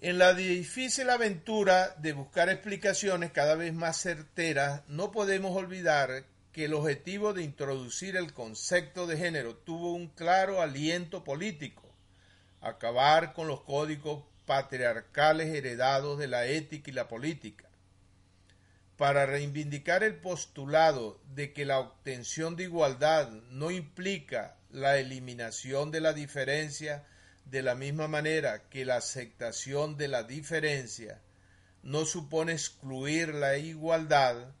En 0.00 0.18
la 0.18 0.34
difícil 0.34 1.10
aventura 1.10 1.94
de 1.98 2.12
buscar 2.12 2.48
explicaciones 2.48 3.30
cada 3.30 3.54
vez 3.54 3.72
más 3.72 3.98
certeras, 3.98 4.82
no 4.88 5.12
podemos 5.12 5.56
olvidar 5.56 6.24
que 6.52 6.64
el 6.64 6.74
objetivo 6.74 7.32
de 7.32 7.42
introducir 7.42 8.16
el 8.16 8.32
concepto 8.32 9.06
de 9.06 9.16
género 9.16 9.56
tuvo 9.56 9.92
un 9.92 10.08
claro 10.08 10.60
aliento 10.60 11.24
político, 11.24 11.82
acabar 12.60 13.32
con 13.32 13.48
los 13.48 13.62
códigos 13.62 14.24
patriarcales 14.46 15.54
heredados 15.54 16.18
de 16.18 16.28
la 16.28 16.46
ética 16.46 16.90
y 16.90 16.94
la 16.94 17.08
política. 17.08 17.71
Para 18.96 19.26
reivindicar 19.26 20.04
el 20.04 20.16
postulado 20.16 21.20
de 21.34 21.52
que 21.52 21.64
la 21.64 21.78
obtención 21.78 22.56
de 22.56 22.64
igualdad 22.64 23.30
no 23.50 23.70
implica 23.70 24.56
la 24.70 24.98
eliminación 24.98 25.90
de 25.90 26.00
la 26.00 26.12
diferencia 26.12 27.04
de 27.44 27.62
la 27.62 27.74
misma 27.74 28.08
manera 28.08 28.68
que 28.68 28.84
la 28.84 28.96
aceptación 28.96 29.96
de 29.96 30.08
la 30.08 30.22
diferencia 30.22 31.20
no 31.82 32.04
supone 32.04 32.52
excluir 32.52 33.34
la 33.34 33.56
igualdad, 33.58 34.54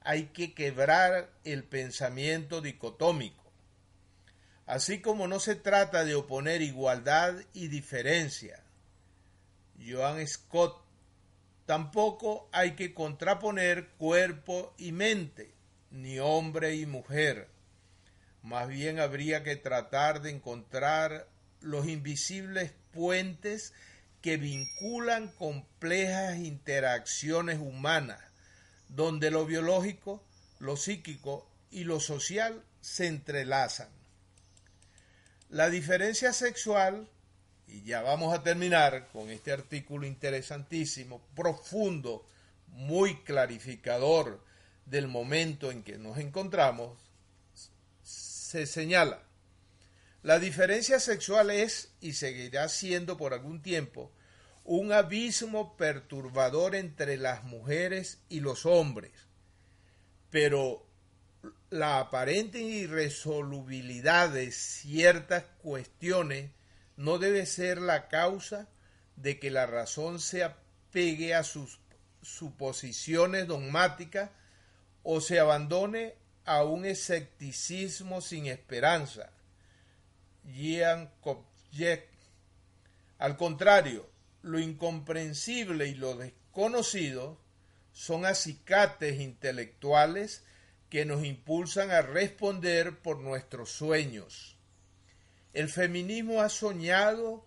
hay 0.00 0.26
que 0.26 0.54
quebrar 0.54 1.30
el 1.44 1.64
pensamiento 1.64 2.60
dicotómico. 2.60 3.44
Así 4.66 5.00
como 5.00 5.28
no 5.28 5.40
se 5.40 5.54
trata 5.54 6.04
de 6.04 6.14
oponer 6.14 6.62
igualdad 6.62 7.34
y 7.52 7.68
diferencia, 7.68 8.62
Joan 9.86 10.26
Scott, 10.26 10.83
tampoco 11.66 12.48
hay 12.52 12.72
que 12.72 12.94
contraponer 12.94 13.88
cuerpo 13.96 14.74
y 14.78 14.92
mente, 14.92 15.52
ni 15.90 16.18
hombre 16.18 16.74
y 16.76 16.86
mujer. 16.86 17.48
Más 18.42 18.68
bien 18.68 19.00
habría 19.00 19.42
que 19.42 19.56
tratar 19.56 20.20
de 20.20 20.30
encontrar 20.30 21.26
los 21.60 21.86
invisibles 21.88 22.72
puentes 22.92 23.72
que 24.20 24.36
vinculan 24.36 25.28
complejas 25.28 26.36
interacciones 26.38 27.58
humanas, 27.58 28.20
donde 28.88 29.30
lo 29.30 29.46
biológico, 29.46 30.22
lo 30.58 30.76
psíquico 30.76 31.48
y 31.70 31.84
lo 31.84 32.00
social 32.00 32.62
se 32.80 33.06
entrelazan. 33.06 33.88
La 35.48 35.70
diferencia 35.70 36.32
sexual, 36.32 37.08
y 37.74 37.82
ya 37.82 38.02
vamos 38.02 38.32
a 38.32 38.42
terminar 38.42 39.08
con 39.12 39.30
este 39.30 39.50
artículo 39.50 40.06
interesantísimo, 40.06 41.20
profundo, 41.34 42.24
muy 42.68 43.16
clarificador 43.22 44.40
del 44.86 45.08
momento 45.08 45.72
en 45.72 45.82
que 45.82 45.98
nos 45.98 46.18
encontramos, 46.18 46.96
se 48.02 48.66
señala 48.66 49.22
la 50.22 50.38
diferencia 50.38 51.00
sexual 51.00 51.50
es 51.50 51.90
y 52.00 52.14
seguirá 52.14 52.70
siendo 52.70 53.18
por 53.18 53.34
algún 53.34 53.60
tiempo 53.60 54.10
un 54.64 54.92
abismo 54.92 55.76
perturbador 55.76 56.76
entre 56.76 57.18
las 57.18 57.44
mujeres 57.44 58.20
y 58.30 58.40
los 58.40 58.64
hombres, 58.64 59.12
pero 60.30 60.86
la 61.68 61.98
aparente 61.98 62.58
irresolubilidad 62.60 64.30
de 64.30 64.50
ciertas 64.52 65.44
cuestiones 65.60 66.50
no 66.96 67.18
debe 67.18 67.46
ser 67.46 67.80
la 67.80 68.08
causa 68.08 68.68
de 69.16 69.38
que 69.38 69.50
la 69.50 69.66
razón 69.66 70.20
se 70.20 70.44
apegue 70.44 71.34
a 71.34 71.44
sus 71.44 71.80
suposiciones 72.22 73.46
dogmáticas 73.46 74.30
o 75.02 75.20
se 75.20 75.38
abandone 75.38 76.14
a 76.44 76.62
un 76.64 76.84
escepticismo 76.84 78.20
sin 78.20 78.46
esperanza 78.46 79.30
Jean 80.52 81.10
Al 83.18 83.36
contrario, 83.36 84.08
lo 84.42 84.58
incomprensible 84.58 85.86
y 85.86 85.94
lo 85.94 86.16
desconocido 86.16 87.40
son 87.92 88.26
acicates 88.26 89.20
intelectuales 89.20 90.44
que 90.90 91.04
nos 91.04 91.24
impulsan 91.24 91.90
a 91.90 92.02
responder 92.02 92.98
por 92.98 93.20
nuestros 93.20 93.70
sueños. 93.70 94.53
El 95.54 95.68
feminismo 95.68 96.42
ha 96.42 96.48
soñado 96.48 97.46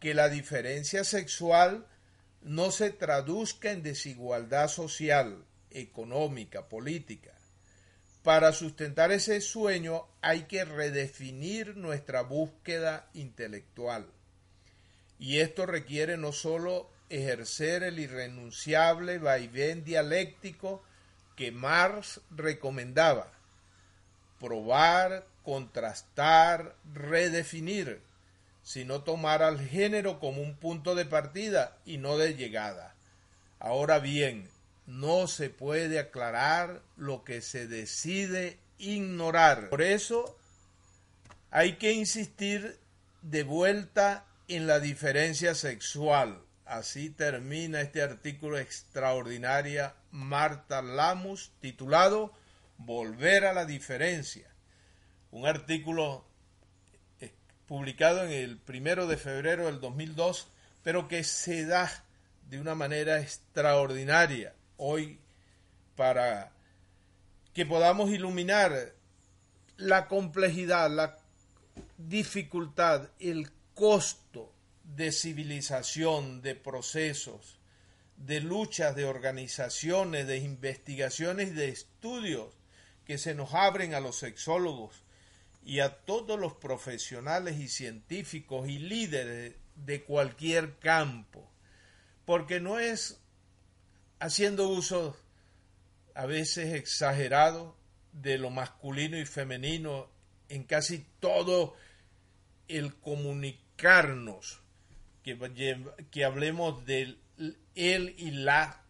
que 0.00 0.12
la 0.12 0.28
diferencia 0.28 1.04
sexual 1.04 1.86
no 2.42 2.70
se 2.70 2.90
traduzca 2.90 3.70
en 3.70 3.82
desigualdad 3.82 4.68
social, 4.68 5.44
económica, 5.70 6.68
política. 6.68 7.32
Para 8.22 8.52
sustentar 8.52 9.12
ese 9.12 9.40
sueño 9.40 10.06
hay 10.20 10.42
que 10.42 10.64
redefinir 10.64 11.76
nuestra 11.76 12.22
búsqueda 12.22 13.08
intelectual. 13.14 14.06
Y 15.18 15.38
esto 15.38 15.64
requiere 15.64 16.16
no 16.16 16.32
sólo 16.32 16.90
ejercer 17.08 17.82
el 17.82 17.98
irrenunciable 17.98 19.18
vaivén 19.18 19.84
dialéctico 19.84 20.82
que 21.36 21.52
Marx 21.52 22.20
recomendaba, 22.30 23.30
probar, 24.40 25.26
contrastar, 25.44 26.74
redefinir, 26.92 28.02
sino 28.64 29.02
tomar 29.02 29.42
al 29.42 29.60
género 29.60 30.18
como 30.18 30.42
un 30.42 30.56
punto 30.56 30.96
de 30.96 31.04
partida 31.04 31.76
y 31.84 31.98
no 31.98 32.18
de 32.18 32.34
llegada. 32.34 32.96
Ahora 33.60 34.00
bien, 34.00 34.48
no 34.86 35.28
se 35.28 35.50
puede 35.50 35.98
aclarar 35.98 36.82
lo 36.96 37.24
que 37.24 37.40
se 37.40 37.68
decide 37.68 38.58
ignorar. 38.78 39.68
Por 39.68 39.82
eso 39.82 40.36
hay 41.50 41.74
que 41.74 41.92
insistir 41.92 42.78
de 43.22 43.42
vuelta 43.42 44.24
en 44.48 44.66
la 44.66 44.80
diferencia 44.80 45.54
sexual. 45.54 46.40
Así 46.64 47.10
termina 47.10 47.82
este 47.82 48.02
artículo 48.02 48.58
extraordinaria 48.58 49.94
Marta 50.10 50.80
Lamus 50.80 51.52
titulado 51.60 52.32
Volver 52.78 53.44
a 53.44 53.52
la 53.52 53.66
diferencia. 53.66 54.53
Un 55.34 55.46
artículo 55.46 56.24
eh, 57.18 57.32
publicado 57.66 58.22
en 58.22 58.30
el 58.30 58.56
primero 58.56 59.08
de 59.08 59.16
febrero 59.16 59.66
del 59.66 59.80
2002, 59.80 60.46
pero 60.84 61.08
que 61.08 61.24
se 61.24 61.66
da 61.66 61.90
de 62.48 62.60
una 62.60 62.76
manera 62.76 63.20
extraordinaria 63.20 64.54
hoy 64.76 65.18
para 65.96 66.52
que 67.52 67.66
podamos 67.66 68.10
iluminar 68.10 68.92
la 69.76 70.06
complejidad, 70.06 70.88
la 70.88 71.18
dificultad, 71.98 73.10
el 73.18 73.50
costo 73.74 74.52
de 74.84 75.10
civilización, 75.10 76.42
de 76.42 76.54
procesos, 76.54 77.58
de 78.18 78.38
luchas, 78.38 78.94
de 78.94 79.04
organizaciones, 79.04 80.28
de 80.28 80.36
investigaciones, 80.36 81.56
de 81.56 81.70
estudios 81.70 82.54
que 83.04 83.18
se 83.18 83.34
nos 83.34 83.52
abren 83.52 83.94
a 83.94 84.00
los 84.00 84.14
sexólogos 84.14 85.03
y 85.64 85.80
a 85.80 85.96
todos 86.04 86.38
los 86.38 86.54
profesionales 86.54 87.58
y 87.58 87.68
científicos 87.68 88.68
y 88.68 88.78
líderes 88.78 89.54
de 89.76 90.02
cualquier 90.04 90.78
campo, 90.78 91.50
porque 92.26 92.60
no 92.60 92.78
es 92.78 93.20
haciendo 94.20 94.68
uso 94.68 95.16
a 96.14 96.26
veces 96.26 96.74
exagerado 96.74 97.76
de 98.12 98.38
lo 98.38 98.50
masculino 98.50 99.18
y 99.18 99.24
femenino 99.24 100.08
en 100.48 100.64
casi 100.64 101.04
todo 101.18 101.74
el 102.68 102.94
comunicarnos, 102.94 104.60
que, 105.22 106.24
hablemos 106.24 106.84
del 106.84 107.18
él 107.74 108.14
y 108.18 108.30
la 108.30 108.82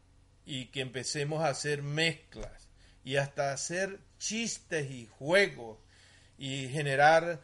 y 0.45 0.67
que 0.67 0.81
empecemos 0.81 1.43
a 1.43 1.49
hacer 1.49 1.83
mezclas 1.83 2.69
y 3.05 3.17
hasta 3.17 3.53
hacer 3.53 4.01
chistes 4.19 4.91
y 4.91 5.07
juegos 5.07 5.79
y 6.39 6.69
generar 6.69 7.41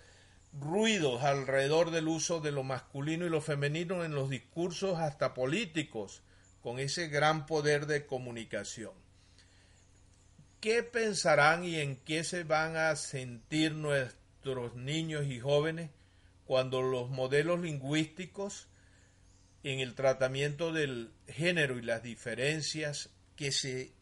ruidos 0.58 1.22
alrededor 1.22 1.90
del 1.90 2.08
uso 2.08 2.40
de 2.40 2.52
lo 2.52 2.62
masculino 2.62 3.26
y 3.26 3.30
lo 3.30 3.40
femenino 3.40 4.04
en 4.04 4.14
los 4.14 4.30
discursos 4.30 4.98
hasta 4.98 5.34
políticos 5.34 6.22
con 6.62 6.78
ese 6.78 7.08
gran 7.08 7.46
poder 7.46 7.86
de 7.86 8.06
comunicación. 8.06 8.92
¿Qué 10.60 10.82
pensarán 10.82 11.64
y 11.64 11.76
en 11.76 11.96
qué 11.96 12.24
se 12.24 12.44
van 12.44 12.76
a 12.76 12.94
sentir 12.96 13.72
nuestros 13.72 14.74
niños 14.74 15.26
y 15.26 15.40
jóvenes 15.40 15.90
cuando 16.44 16.82
los 16.82 17.08
modelos 17.08 17.60
lingüísticos 17.60 18.68
en 19.62 19.80
el 19.80 19.94
tratamiento 19.94 20.72
del 20.72 21.12
género 21.28 21.78
y 21.78 21.82
las 21.82 22.02
diferencias 22.02 23.10
que 23.36 23.52
se 23.52 23.92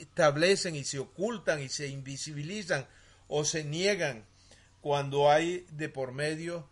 establecen 0.00 0.76
y 0.76 0.84
se 0.84 0.98
ocultan 0.98 1.60
y 1.60 1.68
se 1.68 1.88
invisibilizan 1.88 2.86
o 3.28 3.44
se 3.44 3.64
niegan 3.64 4.24
cuando 4.80 5.30
hay 5.30 5.66
de 5.70 5.88
por 5.88 6.12
medio 6.12 6.68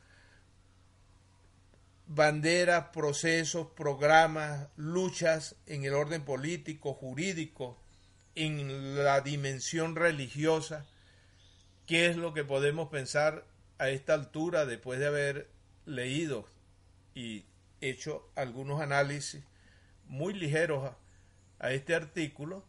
banderas, 2.08 2.86
procesos, 2.88 3.68
programas, 3.76 4.68
luchas 4.76 5.56
en 5.66 5.84
el 5.84 5.92
orden 5.92 6.24
político, 6.24 6.94
jurídico, 6.94 7.78
en 8.34 8.96
la 9.04 9.20
dimensión 9.20 9.94
religiosa. 9.94 10.86
¿Qué 11.86 12.06
es 12.06 12.16
lo 12.16 12.32
que 12.32 12.44
podemos 12.44 12.88
pensar 12.88 13.44
a 13.78 13.90
esta 13.90 14.14
altura 14.14 14.64
después 14.66 14.98
de 14.98 15.06
haber 15.06 15.50
leído 15.86 16.46
y 17.14 17.44
hecho 17.80 18.28
algunos 18.34 18.80
análisis 18.80 19.42
muy 20.06 20.32
ligeros 20.32 20.92
a, 21.58 21.72
este 21.72 21.94
artículo? 21.94 22.64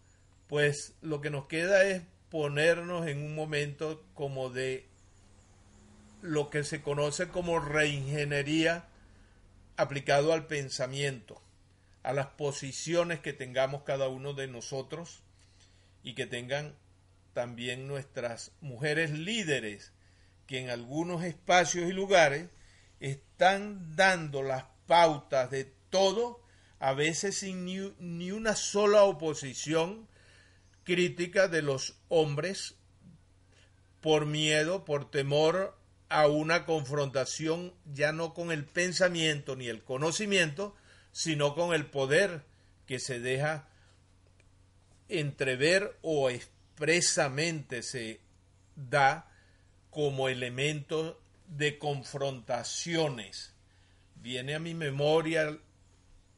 Pues 0.49 0.95
lo 1.01 1.21
que 1.21 1.29
nos 1.29 1.45
queda 1.45 1.83
es 1.85 2.01
ponernos 2.31 3.07
en 3.07 3.23
un 3.23 3.35
momento 3.35 4.03
como 4.15 4.49
de 4.49 4.87
lo 6.23 6.49
que 6.49 6.63
se 6.63 6.81
conoce 6.81 7.29
como 7.29 7.59
reingeniería 7.59 8.87
aplicado 9.77 10.33
al 10.33 10.47
pensamiento, 10.47 11.39
a 12.01 12.13
las 12.13 12.27
posiciones 12.27 13.19
que 13.19 13.31
tengamos 13.31 13.83
cada 13.83 14.09
uno 14.09 14.33
de 14.33 14.47
nosotros 14.47 15.21
y 16.03 16.15
que 16.15 16.25
tengan 16.25 16.75
también 17.33 17.87
nuestras 17.87 18.51
mujeres 18.59 19.11
líderes 19.11 19.93
que 20.47 20.59
en 20.59 20.71
algunos 20.71 21.23
espacios 21.23 21.87
y 21.87 21.93
lugares 21.93 22.49
están 22.99 23.95
dando 23.95 24.41
las 24.41 24.65
pautas 24.87 25.51
de 25.51 25.71
todo, 25.91 26.43
a 26.79 26.93
veces 26.93 27.37
sin 27.37 27.65
ni, 27.65 27.93
ni 27.99 28.31
una 28.31 28.55
sola 28.55 29.03
oposición 29.03 30.07
crítica 30.89 31.47
de 31.47 31.61
los 31.61 31.93
hombres 32.07 32.73
por 34.01 34.25
miedo, 34.25 34.85
por 34.85 35.11
temor 35.11 35.77
a 36.09 36.25
una 36.25 36.65
confrontación 36.65 37.75
ya 37.93 38.11
no 38.11 38.33
con 38.33 38.51
el 38.51 38.65
pensamiento 38.65 39.55
ni 39.55 39.67
el 39.67 39.83
conocimiento, 39.83 40.75
sino 41.11 41.53
con 41.53 41.75
el 41.75 41.85
poder 41.85 42.41
que 42.87 42.97
se 42.97 43.19
deja 43.19 43.67
entrever 45.09 45.95
o 46.01 46.31
expresamente 46.31 47.83
se 47.83 48.19
da 48.75 49.31
como 49.91 50.27
elemento 50.27 51.21
de 51.45 51.77
confrontaciones. 51.77 53.53
Viene 54.15 54.55
a 54.55 54.59
mi 54.59 54.73
memoria 54.73 55.55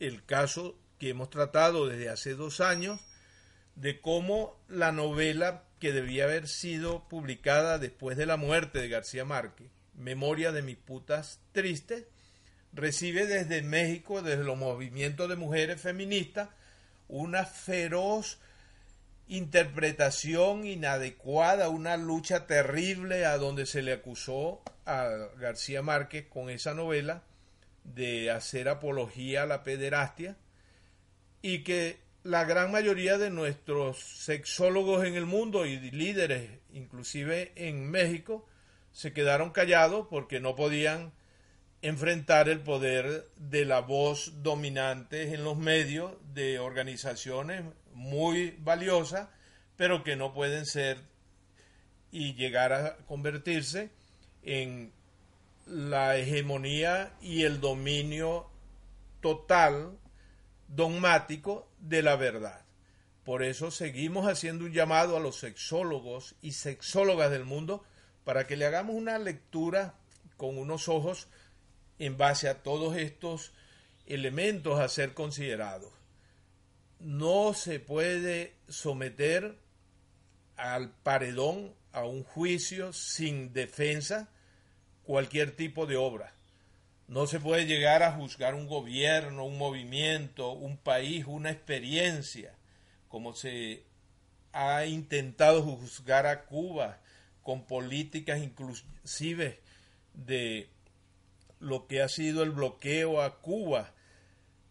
el 0.01 0.25
caso 0.25 0.77
que 0.99 1.11
hemos 1.11 1.29
tratado 1.29 1.87
desde 1.87 2.09
hace 2.09 2.35
dos 2.35 2.59
años 2.59 2.99
de 3.75 4.01
cómo 4.01 4.59
la 4.67 4.91
novela 4.91 5.63
que 5.79 5.91
debía 5.91 6.25
haber 6.25 6.47
sido 6.47 7.07
publicada 7.07 7.79
después 7.79 8.17
de 8.17 8.25
la 8.25 8.37
muerte 8.37 8.79
de 8.79 8.89
García 8.89 9.25
Márquez, 9.25 9.67
Memoria 9.95 10.51
de 10.51 10.61
mis 10.61 10.77
putas 10.77 11.39
tristes, 11.51 12.05
recibe 12.73 13.25
desde 13.25 13.61
México, 13.61 14.21
desde 14.21 14.43
los 14.43 14.57
movimientos 14.57 15.27
de 15.29 15.35
mujeres 15.35 15.81
feministas, 15.81 16.49
una 17.07 17.45
feroz 17.45 18.39
interpretación 19.27 20.65
inadecuada, 20.65 21.69
una 21.69 21.97
lucha 21.97 22.47
terrible 22.47 23.25
a 23.25 23.37
donde 23.37 23.65
se 23.65 23.81
le 23.81 23.93
acusó 23.93 24.61
a 24.85 25.07
García 25.37 25.81
Márquez 25.81 26.27
con 26.27 26.49
esa 26.49 26.73
novela 26.73 27.23
de 27.83 28.29
hacer 28.29 28.67
apología 28.67 29.43
a 29.43 29.45
la 29.45 29.63
pederastia 29.63 30.35
y 31.41 31.63
que 31.63 31.99
la 32.23 32.45
gran 32.45 32.71
mayoría 32.71 33.17
de 33.17 33.29
nuestros 33.29 33.99
sexólogos 33.99 35.05
en 35.05 35.15
el 35.15 35.25
mundo 35.25 35.65
y 35.65 35.77
líderes, 35.91 36.49
inclusive 36.71 37.51
en 37.55 37.89
México, 37.89 38.47
se 38.91 39.13
quedaron 39.13 39.51
callados 39.51 40.07
porque 40.09 40.39
no 40.39 40.55
podían 40.55 41.13
enfrentar 41.81 42.47
el 42.47 42.59
poder 42.59 43.27
de 43.37 43.65
la 43.65 43.81
voz 43.81 44.43
dominante 44.43 45.33
en 45.33 45.43
los 45.43 45.57
medios 45.57 46.13
de 46.33 46.59
organizaciones 46.59 47.63
muy 47.93 48.55
valiosas, 48.59 49.29
pero 49.75 50.03
que 50.03 50.15
no 50.15 50.33
pueden 50.33 50.67
ser 50.67 50.99
y 52.11 52.35
llegar 52.35 52.71
a 52.73 52.97
convertirse 53.07 53.89
en 54.43 54.91
la 55.65 56.17
hegemonía 56.17 57.13
y 57.21 57.43
el 57.43 57.61
dominio 57.61 58.47
total 59.21 59.97
dogmático 60.75 61.69
de 61.79 62.01
la 62.01 62.15
verdad. 62.15 62.65
Por 63.23 63.43
eso 63.43 63.71
seguimos 63.71 64.27
haciendo 64.27 64.65
un 64.65 64.71
llamado 64.71 65.15
a 65.15 65.19
los 65.19 65.37
sexólogos 65.39 66.35
y 66.41 66.53
sexólogas 66.53 67.29
del 67.29 67.45
mundo 67.45 67.83
para 68.23 68.47
que 68.47 68.57
le 68.57 68.65
hagamos 68.65 68.95
una 68.95 69.19
lectura 69.19 69.95
con 70.37 70.57
unos 70.57 70.87
ojos 70.87 71.27
en 71.99 72.17
base 72.17 72.49
a 72.49 72.63
todos 72.63 72.97
estos 72.97 73.51
elementos 74.07 74.79
a 74.79 74.89
ser 74.89 75.13
considerados. 75.13 75.93
No 76.99 77.53
se 77.53 77.79
puede 77.79 78.55
someter 78.67 79.57
al 80.57 80.91
paredón, 81.03 81.73
a 81.91 82.05
un 82.05 82.23
juicio 82.23 82.93
sin 82.93 83.53
defensa, 83.53 84.29
cualquier 85.03 85.55
tipo 85.55 85.85
de 85.85 85.97
obra. 85.97 86.33
No 87.11 87.27
se 87.27 87.41
puede 87.41 87.65
llegar 87.65 88.03
a 88.03 88.13
juzgar 88.13 88.55
un 88.55 88.67
gobierno, 88.67 89.43
un 89.43 89.57
movimiento, 89.57 90.53
un 90.53 90.77
país, 90.77 91.25
una 91.27 91.51
experiencia, 91.51 92.55
como 93.09 93.33
se 93.33 93.83
ha 94.53 94.85
intentado 94.85 95.61
juzgar 95.61 96.25
a 96.25 96.45
Cuba 96.45 97.01
con 97.43 97.65
políticas 97.65 98.39
inclusive 98.39 99.59
de 100.13 100.69
lo 101.59 101.85
que 101.85 102.01
ha 102.01 102.07
sido 102.07 102.43
el 102.43 102.51
bloqueo 102.51 103.21
a 103.21 103.41
Cuba, 103.41 103.91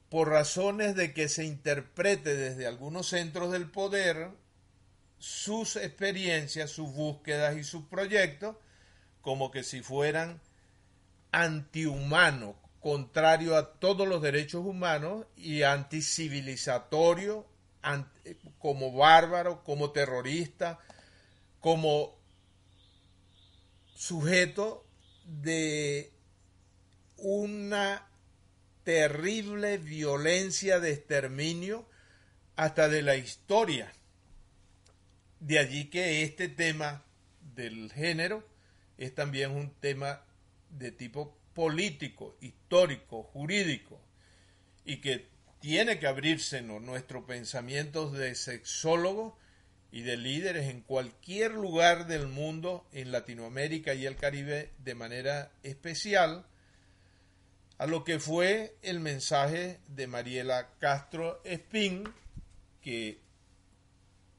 por 0.09 0.31
razones 0.31 0.95
de 0.95 1.13
que 1.13 1.29
se 1.29 1.45
interprete 1.45 2.35
desde 2.35 2.67
algunos 2.67 3.09
centros 3.09 3.53
del 3.53 3.71
poder 3.71 4.31
sus 5.19 5.77
experiencias, 5.77 6.71
sus 6.71 6.91
búsquedas 6.95 7.59
y 7.59 7.65
sus 7.65 7.85
proyectos 7.85 8.57
como 9.21 9.51
que 9.51 9.63
si 9.63 9.83
fueran 9.83 10.41
antihumanos, 11.33 12.57
contrario 12.81 13.57
a 13.57 13.75
todos 13.75 14.09
los 14.09 14.23
derechos 14.23 14.65
humanos 14.65 15.27
y 15.37 15.63
anticivilizatorio, 15.63 17.47
como 18.59 18.93
bárbaro, 18.93 19.65
como 19.65 19.91
terrorista, 19.91 20.79
como 21.61 22.19
sujeto 23.95 24.87
de 25.25 26.13
una 27.17 28.07
terrible 28.85 29.79
violencia 29.79 30.81
de 30.81 30.93
exterminio 30.93 31.87
hasta 32.57 32.89
de 32.89 33.03
la 33.03 33.17
historia. 33.17 33.93
De 35.39 35.59
allí 35.59 35.91
que 35.91 36.23
este 36.23 36.49
tema 36.49 37.05
del 37.55 37.93
género 37.93 38.47
es 38.99 39.15
también 39.15 39.53
un 39.53 39.71
tema 39.81 40.25
de 40.71 40.93
tipo 40.93 41.37
político, 41.55 42.37
histórico, 42.41 43.23
jurídico, 43.23 44.01
y 44.85 44.99
que 44.99 45.29
tiene 45.61 45.99
que 45.99 46.07
abrirse 46.07 46.63
nuestros 46.63 47.25
pensamientos 47.25 48.13
de 48.13 48.35
sexólogos 48.35 49.35
y 49.93 50.03
de 50.03 50.17
líderes 50.17 50.71
en 50.71 50.81
cualquier 50.81 51.53
lugar 51.53 52.07
del 52.07 52.29
mundo, 52.29 52.87
en 52.93 53.13
Latinoamérica 53.13 53.95
y 53.95 54.07
el 54.07 54.17
Caribe 54.17 54.71
de 54.79 54.95
manera 54.95 55.51
especial, 55.63 56.47
a 57.79 57.87
lo 57.87 58.05
que 58.05 58.19
fue 58.19 58.77
el 58.83 59.01
mensaje 59.01 59.81
de 59.89 60.07
Mariela 60.07 60.71
Castro 60.79 61.41
Espín, 61.45 62.05
que 62.83 63.21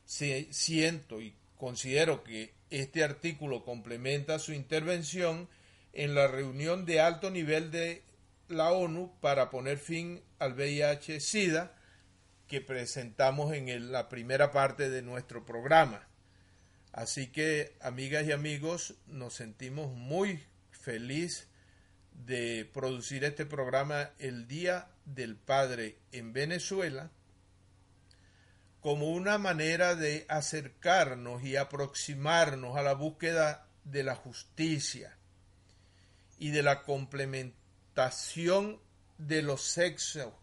siento 0.05 1.21
y 1.21 1.36
considero 1.57 2.23
que 2.23 2.53
este 2.69 3.03
artículo 3.03 3.63
complementa 3.63 4.39
su 4.39 4.53
intervención 4.53 5.49
en 5.93 6.15
la 6.15 6.27
reunión 6.27 6.85
de 6.85 7.01
alto 7.01 7.29
nivel 7.29 7.71
de 7.71 8.03
la 8.47 8.71
ONU 8.71 9.13
para 9.19 9.49
poner 9.49 9.77
fin 9.77 10.23
al 10.39 10.53
VIH-Sida, 10.55 11.75
que 12.47 12.61
presentamos 12.61 13.53
en 13.53 13.91
la 13.91 14.09
primera 14.09 14.51
parte 14.51 14.89
de 14.89 15.01
nuestro 15.01 15.45
programa. 15.45 16.07
Así 16.91 17.27
que, 17.27 17.77
amigas 17.79 18.25
y 18.25 18.33
amigos, 18.33 18.95
nos 19.07 19.35
sentimos 19.35 19.93
muy 19.95 20.43
felices 20.71 21.47
de 22.25 22.69
producir 22.73 23.23
este 23.23 23.45
programa 23.45 24.11
el 24.19 24.47
Día 24.47 24.89
del 25.05 25.37
Padre 25.37 25.97
en 26.11 26.33
Venezuela 26.33 27.09
como 28.81 29.11
una 29.11 29.37
manera 29.37 29.95
de 29.95 30.25
acercarnos 30.27 31.43
y 31.43 31.55
aproximarnos 31.55 32.75
a 32.75 32.81
la 32.81 32.93
búsqueda 32.93 33.67
de 33.85 34.03
la 34.03 34.15
justicia 34.15 35.15
y 36.41 36.49
de 36.49 36.63
la 36.63 36.81
complementación 36.81 38.79
de 39.19 39.43
los 39.43 39.61
sexos 39.61 40.33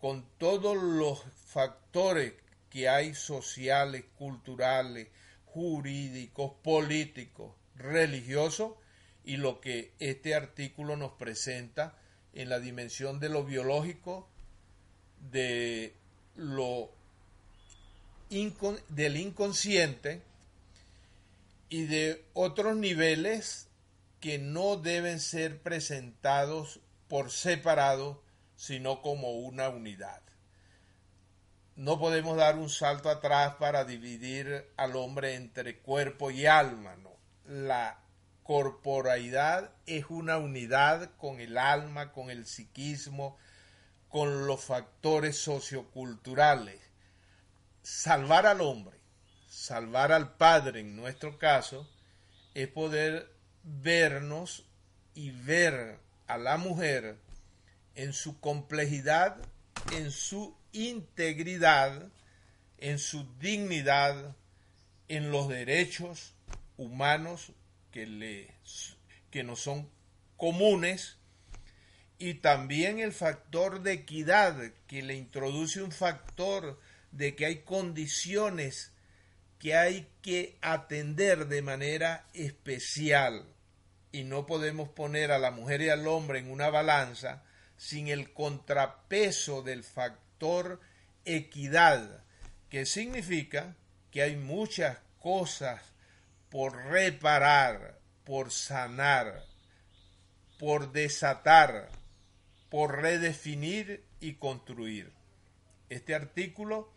con 0.00 0.26
todos 0.36 0.76
los 0.76 1.22
factores 1.46 2.32
que 2.68 2.88
hay 2.88 3.14
sociales, 3.14 4.02
culturales, 4.18 5.06
jurídicos, 5.46 6.54
políticos, 6.64 7.54
religiosos, 7.76 8.72
y 9.24 9.36
lo 9.36 9.60
que 9.60 9.92
este 10.00 10.34
artículo 10.34 10.96
nos 10.96 11.12
presenta 11.12 11.96
en 12.34 12.48
la 12.48 12.58
dimensión 12.58 13.20
de 13.20 13.28
lo 13.28 13.44
biológico, 13.44 14.28
de 15.30 15.94
lo 16.34 16.90
del 18.88 19.16
inconsciente 19.18 20.20
y 21.68 21.84
de 21.84 22.24
otros 22.32 22.74
niveles 22.74 23.68
que 24.22 24.38
no 24.38 24.76
deben 24.76 25.18
ser 25.18 25.60
presentados 25.62 26.80
por 27.08 27.32
separado 27.32 28.22
sino 28.54 29.02
como 29.02 29.32
una 29.32 29.68
unidad. 29.68 30.22
No 31.74 31.98
podemos 31.98 32.36
dar 32.36 32.56
un 32.56 32.70
salto 32.70 33.10
atrás 33.10 33.56
para 33.56 33.84
dividir 33.84 34.70
al 34.76 34.94
hombre 34.94 35.34
entre 35.34 35.80
cuerpo 35.80 36.30
y 36.30 36.46
alma, 36.46 36.94
no. 36.94 37.10
La 37.44 37.98
corporalidad 38.44 39.72
es 39.86 40.04
una 40.08 40.38
unidad 40.38 41.10
con 41.16 41.40
el 41.40 41.58
alma, 41.58 42.12
con 42.12 42.30
el 42.30 42.46
psiquismo, 42.46 43.36
con 44.08 44.46
los 44.46 44.62
factores 44.62 45.36
socioculturales. 45.36 46.80
Salvar 47.82 48.46
al 48.46 48.60
hombre, 48.60 49.00
salvar 49.48 50.12
al 50.12 50.36
padre 50.36 50.78
en 50.78 50.94
nuestro 50.94 51.38
caso, 51.38 51.90
es 52.54 52.68
poder 52.68 53.31
vernos 53.64 54.64
y 55.14 55.30
ver 55.30 55.98
a 56.26 56.38
la 56.38 56.56
mujer 56.56 57.18
en 57.94 58.12
su 58.12 58.40
complejidad, 58.40 59.36
en 59.92 60.10
su 60.10 60.56
integridad, 60.72 62.08
en 62.78 62.98
su 62.98 63.26
dignidad, 63.38 64.34
en 65.08 65.30
los 65.30 65.48
derechos 65.48 66.34
humanos 66.76 67.52
que, 67.90 68.06
le, 68.06 68.54
que 69.30 69.44
nos 69.44 69.60
son 69.60 69.88
comunes 70.36 71.18
y 72.18 72.34
también 72.34 72.98
el 72.98 73.12
factor 73.12 73.82
de 73.82 73.92
equidad 73.92 74.72
que 74.86 75.02
le 75.02 75.14
introduce 75.14 75.82
un 75.82 75.92
factor 75.92 76.80
de 77.10 77.34
que 77.34 77.46
hay 77.46 77.62
condiciones 77.62 78.91
que 79.62 79.76
hay 79.76 80.08
que 80.22 80.58
atender 80.60 81.46
de 81.46 81.62
manera 81.62 82.26
especial 82.34 83.46
y 84.10 84.24
no 84.24 84.44
podemos 84.44 84.88
poner 84.88 85.30
a 85.30 85.38
la 85.38 85.52
mujer 85.52 85.82
y 85.82 85.88
al 85.88 86.08
hombre 86.08 86.40
en 86.40 86.50
una 86.50 86.68
balanza 86.68 87.44
sin 87.76 88.08
el 88.08 88.32
contrapeso 88.32 89.62
del 89.62 89.84
factor 89.84 90.80
equidad, 91.24 92.24
que 92.70 92.86
significa 92.86 93.76
que 94.10 94.22
hay 94.22 94.34
muchas 94.34 94.98
cosas 95.20 95.80
por 96.50 96.86
reparar, 96.86 98.00
por 98.24 98.50
sanar, 98.50 99.44
por 100.58 100.90
desatar, 100.90 101.88
por 102.68 103.00
redefinir 103.00 104.04
y 104.18 104.34
construir. 104.34 105.12
Este 105.88 106.16
artículo 106.16 106.92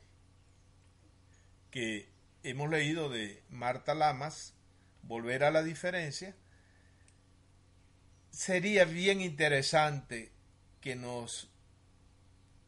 que 1.70 2.15
hemos 2.46 2.70
leído 2.70 3.10
de 3.10 3.44
Marta 3.50 3.96
Lamas, 3.96 4.54
Volver 5.02 5.44
a 5.44 5.52
la 5.52 5.62
diferencia, 5.62 6.36
sería 8.32 8.86
bien 8.86 9.22
interesante 9.22 10.32
que 10.82 10.96
nos 10.96 11.50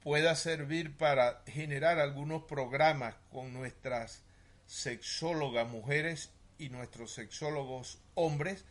pueda 0.03 0.35
servir 0.35 0.95
para 0.95 1.41
generar 1.47 1.99
algunos 1.99 2.43
programas 2.43 3.15
con 3.31 3.53
nuestras 3.53 4.21
sexólogas 4.67 5.67
mujeres 5.67 6.31
y 6.59 6.69
nuestros 6.69 7.11
sexólogos 7.11 7.99
hombres 8.13 8.65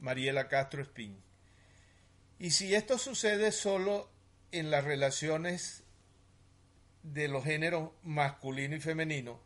Mariela 0.00 0.48
Castro 0.48 0.80
Espín. 0.80 1.20
Y 2.38 2.52
si 2.52 2.74
esto 2.74 2.96
sucede 2.98 3.52
solo 3.52 4.08
en 4.52 4.70
las 4.70 4.84
relaciones 4.84 5.84
de 7.02 7.28
los 7.28 7.44
géneros 7.44 7.90
masculino 8.02 8.76
y 8.76 8.80
femenino, 8.80 9.40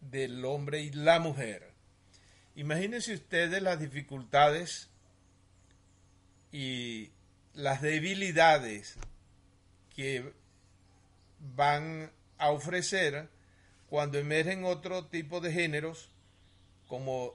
del 0.00 0.44
hombre 0.44 0.82
y 0.82 0.90
la 0.90 1.18
mujer, 1.18 1.72
imagínense 2.54 3.14
ustedes 3.14 3.62
las 3.62 3.80
dificultades 3.80 4.90
y 6.52 7.10
las 7.54 7.80
debilidades 7.82 8.96
que 9.94 10.32
van 11.38 12.12
a 12.38 12.50
ofrecer 12.50 13.28
cuando 13.88 14.18
emergen 14.18 14.64
otro 14.64 15.06
tipo 15.06 15.40
de 15.40 15.52
géneros 15.52 16.10
como 16.88 17.32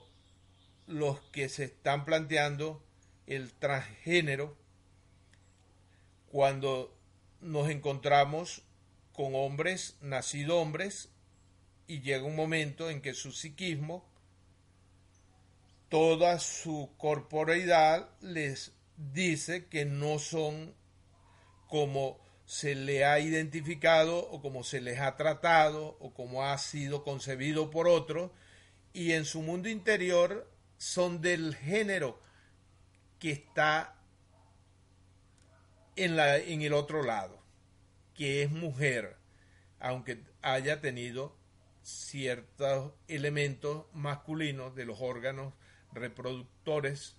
los 0.88 1.20
que 1.32 1.50
se 1.50 1.66
están 1.66 2.06
planteando 2.06 2.84
el 3.28 3.54
transgénero 3.54 4.58
cuando 6.32 6.96
nos 7.42 7.70
encontramos 7.70 8.64
con 9.14 9.36
hombres, 9.36 9.98
nacidos 10.02 10.56
hombres, 10.56 11.10
y 11.88 12.02
llega 12.02 12.24
un 12.24 12.36
momento 12.36 12.90
en 12.90 13.02
que 13.02 13.14
su 13.14 13.32
psiquismo, 13.32 14.08
toda 15.90 16.40
su 16.40 16.92
corporeidad 16.98 18.10
les 18.22 18.74
dice 18.96 19.68
que 19.68 19.86
no 19.86 20.20
son 20.20 20.76
como 21.68 22.20
se 22.46 22.76
le 22.76 23.06
ha 23.06 23.20
identificado 23.20 24.20
o 24.20 24.42
como 24.42 24.64
se 24.64 24.82
les 24.82 25.00
ha 25.00 25.16
tratado 25.16 25.98
o 26.00 26.14
como 26.14 26.46
ha 26.46 26.58
sido 26.58 27.04
concebido 27.04 27.70
por 27.70 27.88
otro 27.88 28.34
y 28.92 29.12
en 29.12 29.26
su 29.26 29.42
mundo 29.42 29.70
interior 29.70 30.52
son 30.78 31.22
del 31.22 31.56
género 31.56 32.20
que 33.20 33.32
está 33.32 33.99
en, 36.06 36.62
el 36.62 36.74
otro 36.74 37.04
lado, 37.04 37.42
que 38.14 38.44
es 38.44 38.52
mujer, 38.52 39.18
aunque 39.80 40.24
haya 40.42 40.82
tenido 40.82 41.36
ciertos 41.84 42.94
elementos 43.08 43.86
masculinos 43.94 44.76
de 44.76 44.86
los 44.86 45.02
órganos 45.02 45.54
reproductores, 45.92 47.16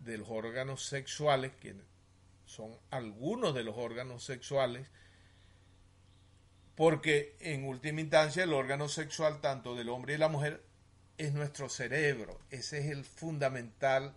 de 0.00 0.18
los 0.18 0.28
órganos 0.28 0.84
sexuales, 0.84 1.52
que 1.60 1.74
son 2.44 2.76
algunos 2.90 3.54
de 3.54 3.64
los 3.64 3.76
órganos 3.76 4.24
sexuales, 4.24 4.86
porque 6.74 7.36
en 7.40 7.64
última 7.64 8.00
instancia 8.00 8.44
el 8.44 8.52
órgano 8.52 8.88
sexual 8.88 9.40
tanto 9.40 9.74
del 9.74 9.88
hombre 9.88 10.14
y 10.14 10.18
la 10.18 10.28
mujer 10.28 10.62
es 11.16 11.32
nuestro 11.32 11.68
cerebro, 11.68 12.40
ese 12.50 12.80
es 12.80 12.86
el 12.86 13.04
fundamental 13.04 14.14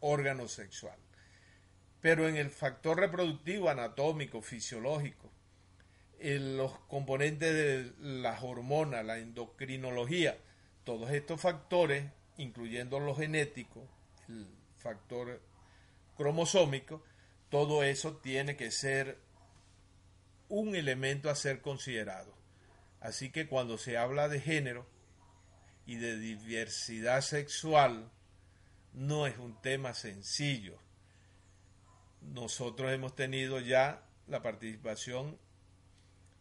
órgano 0.00 0.48
sexual. 0.48 1.05
Pero 2.06 2.28
en 2.28 2.36
el 2.36 2.50
factor 2.50 3.00
reproductivo, 3.00 3.68
anatómico, 3.68 4.40
fisiológico, 4.40 5.28
en 6.20 6.56
los 6.56 6.78
componentes 6.86 7.52
de 7.52 7.92
las 7.98 8.44
hormonas, 8.44 9.04
la 9.04 9.18
endocrinología, 9.18 10.38
todos 10.84 11.10
estos 11.10 11.40
factores, 11.40 12.04
incluyendo 12.36 13.00
los 13.00 13.18
genéticos, 13.18 13.82
el 14.28 14.46
factor 14.78 15.42
cromosómico, 16.16 17.02
todo 17.48 17.82
eso 17.82 18.18
tiene 18.18 18.56
que 18.56 18.70
ser 18.70 19.18
un 20.48 20.76
elemento 20.76 21.28
a 21.28 21.34
ser 21.34 21.60
considerado. 21.60 22.32
Así 23.00 23.32
que 23.32 23.48
cuando 23.48 23.78
se 23.78 23.98
habla 23.98 24.28
de 24.28 24.40
género 24.40 24.86
y 25.86 25.96
de 25.96 26.16
diversidad 26.20 27.20
sexual, 27.22 28.12
no 28.92 29.26
es 29.26 29.36
un 29.38 29.60
tema 29.60 29.92
sencillo. 29.92 30.85
Nosotros 32.32 32.92
hemos 32.92 33.14
tenido 33.14 33.60
ya 33.60 34.02
la 34.26 34.42
participación 34.42 35.38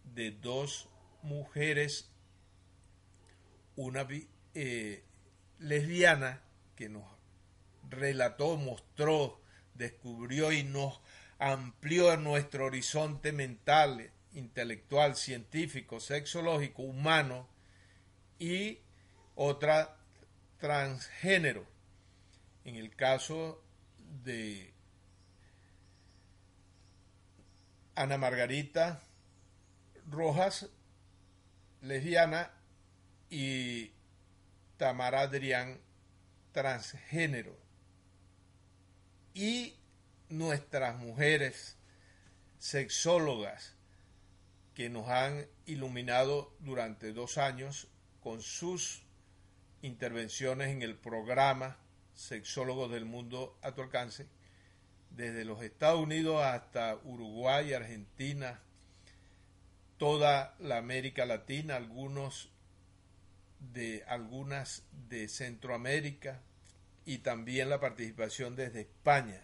de 0.03 0.31
dos 0.31 0.89
mujeres, 1.21 2.09
una 3.75 4.07
eh, 4.53 5.03
lesbiana 5.59 6.41
que 6.75 6.89
nos 6.89 7.03
relató, 7.89 8.57
mostró, 8.57 9.41
descubrió 9.73 10.51
y 10.51 10.63
nos 10.63 11.01
amplió 11.39 12.15
nuestro 12.17 12.65
horizonte 12.65 13.31
mental, 13.31 14.11
intelectual, 14.33 15.15
científico, 15.15 15.99
sexológico, 15.99 16.83
humano, 16.83 17.47
y 18.39 18.79
otra 19.35 19.97
transgénero. 20.59 21.65
En 22.63 22.75
el 22.75 22.95
caso 22.95 23.61
de 24.23 24.74
Ana 27.95 28.17
Margarita 28.17 29.01
Rojas, 30.09 30.69
lesbiana, 31.81 32.51
y 33.29 33.91
Tamara 34.77 35.21
Adrián, 35.21 35.79
transgénero. 36.51 37.57
Y 39.33 39.75
nuestras 40.29 40.97
mujeres 40.97 41.77
sexólogas 42.59 43.73
que 44.73 44.89
nos 44.89 45.09
han 45.09 45.47
iluminado 45.65 46.53
durante 46.59 47.13
dos 47.13 47.37
años 47.37 47.87
con 48.21 48.41
sus 48.41 49.03
intervenciones 49.81 50.69
en 50.69 50.81
el 50.81 50.95
programa 50.95 51.77
Sexólogos 52.13 52.91
del 52.91 53.05
Mundo 53.05 53.57
a 53.61 53.73
tu 53.73 53.81
alcance, 53.81 54.27
desde 55.15 55.45
los 55.45 55.63
Estados 55.63 56.01
Unidos 56.01 56.43
hasta 56.43 56.95
Uruguay, 57.03 57.73
Argentina, 57.73 58.59
toda 59.97 60.55
la 60.59 60.77
América 60.77 61.25
Latina, 61.25 61.75
algunos 61.77 62.49
de 63.59 64.03
algunas 64.07 64.83
de 65.09 65.27
Centroamérica 65.27 66.41
y 67.05 67.19
también 67.19 67.69
la 67.69 67.79
participación 67.79 68.55
desde 68.55 68.81
España. 68.81 69.41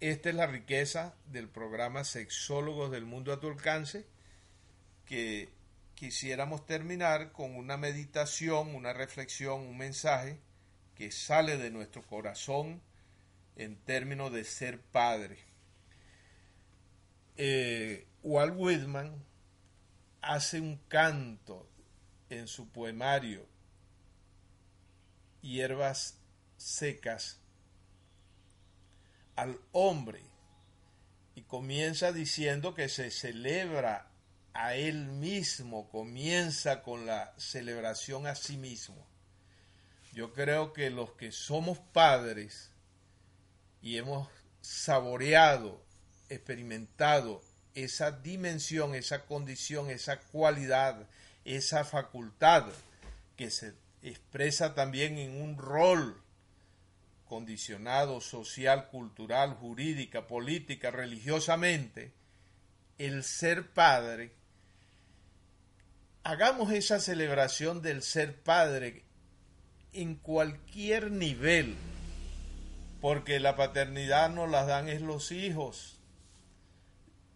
Esta 0.00 0.28
es 0.30 0.34
la 0.34 0.46
riqueza 0.46 1.14
del 1.26 1.48
programa 1.48 2.04
Sexólogos 2.04 2.90
del 2.90 3.04
Mundo 3.04 3.32
a 3.32 3.40
tu 3.40 3.48
alcance, 3.48 4.06
que 5.06 5.50
quisiéramos 5.94 6.66
terminar 6.66 7.32
con 7.32 7.56
una 7.56 7.76
meditación, 7.76 8.74
una 8.74 8.92
reflexión, 8.92 9.60
un 9.60 9.78
mensaje 9.78 10.38
que 10.94 11.10
sale 11.10 11.56
de 11.56 11.70
nuestro 11.70 12.02
corazón 12.02 12.80
en 13.56 13.76
términos 13.76 14.32
de 14.32 14.44
ser 14.44 14.80
padre. 14.80 15.38
Eh, 17.36 18.06
Walt 18.22 18.54
Whitman 18.56 19.24
hace 20.20 20.60
un 20.60 20.76
canto 20.88 21.68
en 22.30 22.46
su 22.46 22.68
poemario 22.68 23.46
Hierbas 25.42 26.18
secas 26.56 27.40
al 29.34 29.58
hombre 29.72 30.22
y 31.34 31.42
comienza 31.42 32.12
diciendo 32.12 32.74
que 32.74 32.88
se 32.88 33.10
celebra 33.10 34.08
a 34.54 34.74
él 34.74 35.06
mismo, 35.06 35.88
comienza 35.88 36.82
con 36.82 37.06
la 37.06 37.34
celebración 37.38 38.26
a 38.26 38.36
sí 38.36 38.56
mismo. 38.56 39.06
Yo 40.12 40.32
creo 40.32 40.72
que 40.72 40.90
los 40.90 41.12
que 41.12 41.32
somos 41.32 41.78
padres 41.78 42.71
y 43.82 43.98
hemos 43.98 44.28
saboreado, 44.60 45.82
experimentado 46.28 47.42
esa 47.74 48.12
dimensión, 48.12 48.94
esa 48.94 49.24
condición, 49.26 49.90
esa 49.90 50.20
cualidad, 50.20 51.06
esa 51.44 51.84
facultad 51.84 52.66
que 53.36 53.50
se 53.50 53.74
expresa 54.02 54.74
también 54.74 55.18
en 55.18 55.42
un 55.42 55.58
rol 55.58 56.22
condicionado 57.26 58.20
social, 58.20 58.88
cultural, 58.88 59.54
jurídica, 59.54 60.26
política, 60.26 60.90
religiosamente, 60.90 62.12
el 62.98 63.24
ser 63.24 63.70
padre, 63.70 64.32
hagamos 66.24 66.72
esa 66.72 67.00
celebración 67.00 67.80
del 67.82 68.02
ser 68.02 68.36
padre 68.42 69.02
en 69.92 70.14
cualquier 70.16 71.10
nivel, 71.10 71.74
porque 73.02 73.40
la 73.40 73.56
paternidad 73.56 74.30
nos 74.30 74.48
la 74.48 74.64
dan 74.64 74.88
es 74.88 75.00
los 75.00 75.32
hijos, 75.32 75.98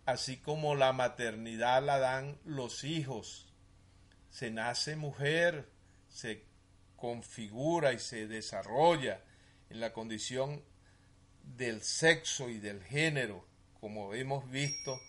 así 0.04 0.36
como 0.36 0.76
la 0.76 0.92
maternidad 0.92 1.82
la 1.82 1.98
dan 1.98 2.38
los 2.44 2.84
hijos. 2.84 3.52
Se 4.30 4.52
nace 4.52 4.94
mujer, 4.94 5.68
se 6.08 6.44
configura 6.94 7.92
y 7.92 7.98
se 7.98 8.28
desarrolla 8.28 9.24
en 9.68 9.80
la 9.80 9.92
condición 9.92 10.62
del 11.42 11.82
sexo 11.82 12.48
y 12.48 12.60
del 12.60 12.84
género, 12.84 13.44
como 13.80 14.14
hemos 14.14 14.48
visto 14.48 15.00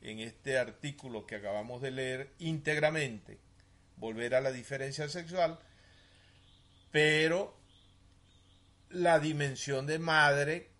en 0.00 0.20
este 0.20 0.56
artículo 0.56 1.26
que 1.26 1.36
acabamos 1.36 1.82
de 1.82 1.90
leer 1.90 2.32
íntegramente, 2.38 3.38
volver 3.96 4.34
a 4.34 4.40
la 4.40 4.52
diferencia 4.52 5.06
sexual, 5.10 5.58
pero 6.90 7.57
la 8.90 9.18
dimensión 9.18 9.86
de 9.86 9.98
madre 9.98 10.70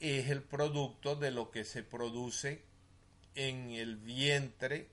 es 0.00 0.30
el 0.30 0.42
producto 0.42 1.16
de 1.16 1.30
lo 1.30 1.50
que 1.50 1.64
se 1.64 1.82
produce 1.82 2.62
en 3.34 3.70
el 3.70 3.96
vientre 3.96 4.88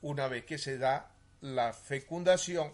una 0.00 0.28
vez 0.28 0.44
que 0.44 0.58
se 0.58 0.78
da 0.78 1.12
la 1.40 1.72
fecundación 1.72 2.72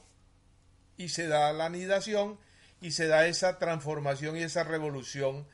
y 0.97 1.09
se 1.09 1.27
da 1.27 1.53
la 1.53 1.67
anidación 1.67 2.39
y 2.81 2.93
se 2.93 3.07
da 3.07 3.27
esa 3.27 3.59
transformación 3.59 4.37
y 4.37 4.43
esa 4.43 4.65
revolución 4.65 5.47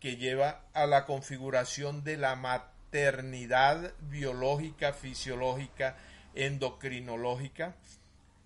que 0.00 0.16
lleva 0.16 0.64
a 0.72 0.86
la 0.86 1.04
configuración 1.04 2.04
de 2.04 2.16
la 2.16 2.36
maternidad 2.36 3.92
biológica, 4.00 4.92
fisiológica, 4.92 5.96
endocrinológica, 6.34 7.74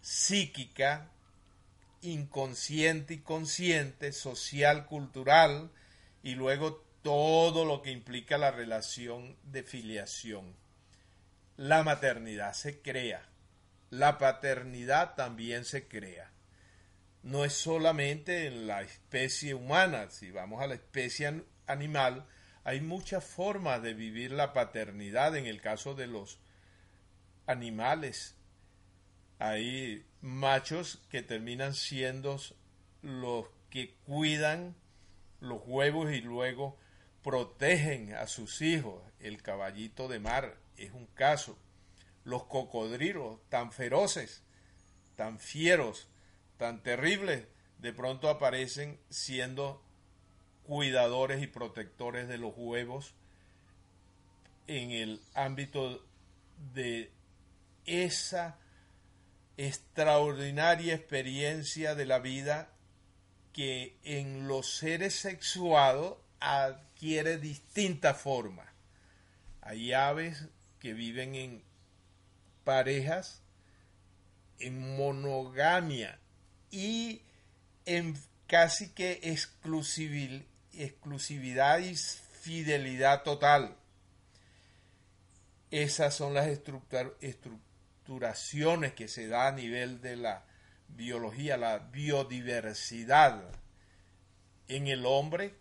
psíquica, 0.00 1.08
inconsciente 2.02 3.14
y 3.14 3.18
consciente, 3.18 4.12
social, 4.12 4.86
cultural, 4.86 5.70
y 6.22 6.34
luego 6.34 6.84
todo 7.02 7.64
lo 7.64 7.82
que 7.82 7.90
implica 7.90 8.38
la 8.38 8.50
relación 8.50 9.36
de 9.42 9.62
filiación. 9.62 10.54
La 11.56 11.82
maternidad 11.82 12.52
se 12.52 12.80
crea, 12.80 13.28
la 13.90 14.18
paternidad 14.18 15.14
también 15.14 15.64
se 15.64 15.88
crea. 15.88 16.30
No 17.22 17.44
es 17.44 17.52
solamente 17.52 18.46
en 18.46 18.66
la 18.66 18.82
especie 18.82 19.54
humana, 19.54 20.08
si 20.10 20.30
vamos 20.30 20.62
a 20.62 20.66
la 20.66 20.74
especie 20.74 21.44
animal, 21.66 22.26
hay 22.64 22.80
muchas 22.80 23.24
formas 23.24 23.82
de 23.82 23.94
vivir 23.94 24.32
la 24.32 24.52
paternidad 24.52 25.36
en 25.36 25.46
el 25.46 25.60
caso 25.60 25.94
de 25.94 26.06
los 26.06 26.38
animales. 27.46 28.36
Hay 29.40 30.04
machos 30.20 31.00
que 31.08 31.22
terminan 31.22 31.72
siendo 31.72 32.38
los 33.00 33.46
que 33.70 33.94
cuidan 34.06 34.76
los 35.40 35.62
huevos 35.64 36.12
y 36.12 36.20
luego 36.20 36.76
protegen 37.22 38.12
a 38.12 38.26
sus 38.26 38.60
hijos. 38.60 39.02
El 39.18 39.42
caballito 39.42 40.08
de 40.08 40.20
mar 40.20 40.58
es 40.76 40.92
un 40.92 41.06
caso. 41.06 41.56
Los 42.24 42.44
cocodrilos 42.44 43.40
tan 43.48 43.72
feroces, 43.72 44.42
tan 45.16 45.38
fieros, 45.38 46.08
tan 46.58 46.82
terribles, 46.82 47.46
de 47.78 47.94
pronto 47.94 48.28
aparecen 48.28 49.00
siendo 49.08 49.82
cuidadores 50.64 51.42
y 51.42 51.46
protectores 51.46 52.28
de 52.28 52.36
los 52.36 52.52
huevos 52.58 53.14
en 54.66 54.90
el 54.90 55.22
ámbito 55.32 56.04
de 56.74 57.10
esa 57.86 58.58
extraordinaria 59.66 60.94
experiencia 60.94 61.94
de 61.94 62.06
la 62.06 62.18
vida 62.18 62.70
que 63.52 63.98
en 64.04 64.48
los 64.48 64.78
seres 64.78 65.14
sexuados 65.14 66.16
adquiere 66.40 67.36
distinta 67.36 68.14
forma. 68.14 68.64
Hay 69.60 69.92
aves 69.92 70.46
que 70.78 70.94
viven 70.94 71.34
en 71.34 71.62
parejas, 72.64 73.42
en 74.60 74.96
monogamia 74.96 76.18
y 76.70 77.20
en 77.84 78.18
casi 78.46 78.88
que 78.94 79.20
exclusividad 80.72 81.80
y 81.80 81.96
fidelidad 81.96 83.24
total. 83.24 83.76
Esas 85.70 86.14
son 86.14 86.32
las 86.32 86.48
que 88.96 89.06
se 89.06 89.28
da 89.28 89.48
a 89.48 89.52
nivel 89.52 90.00
de 90.00 90.16
la 90.16 90.44
biología, 90.88 91.56
la 91.56 91.78
biodiversidad. 91.78 93.42
En 94.66 94.88
el 94.88 95.06
hombre 95.06 95.54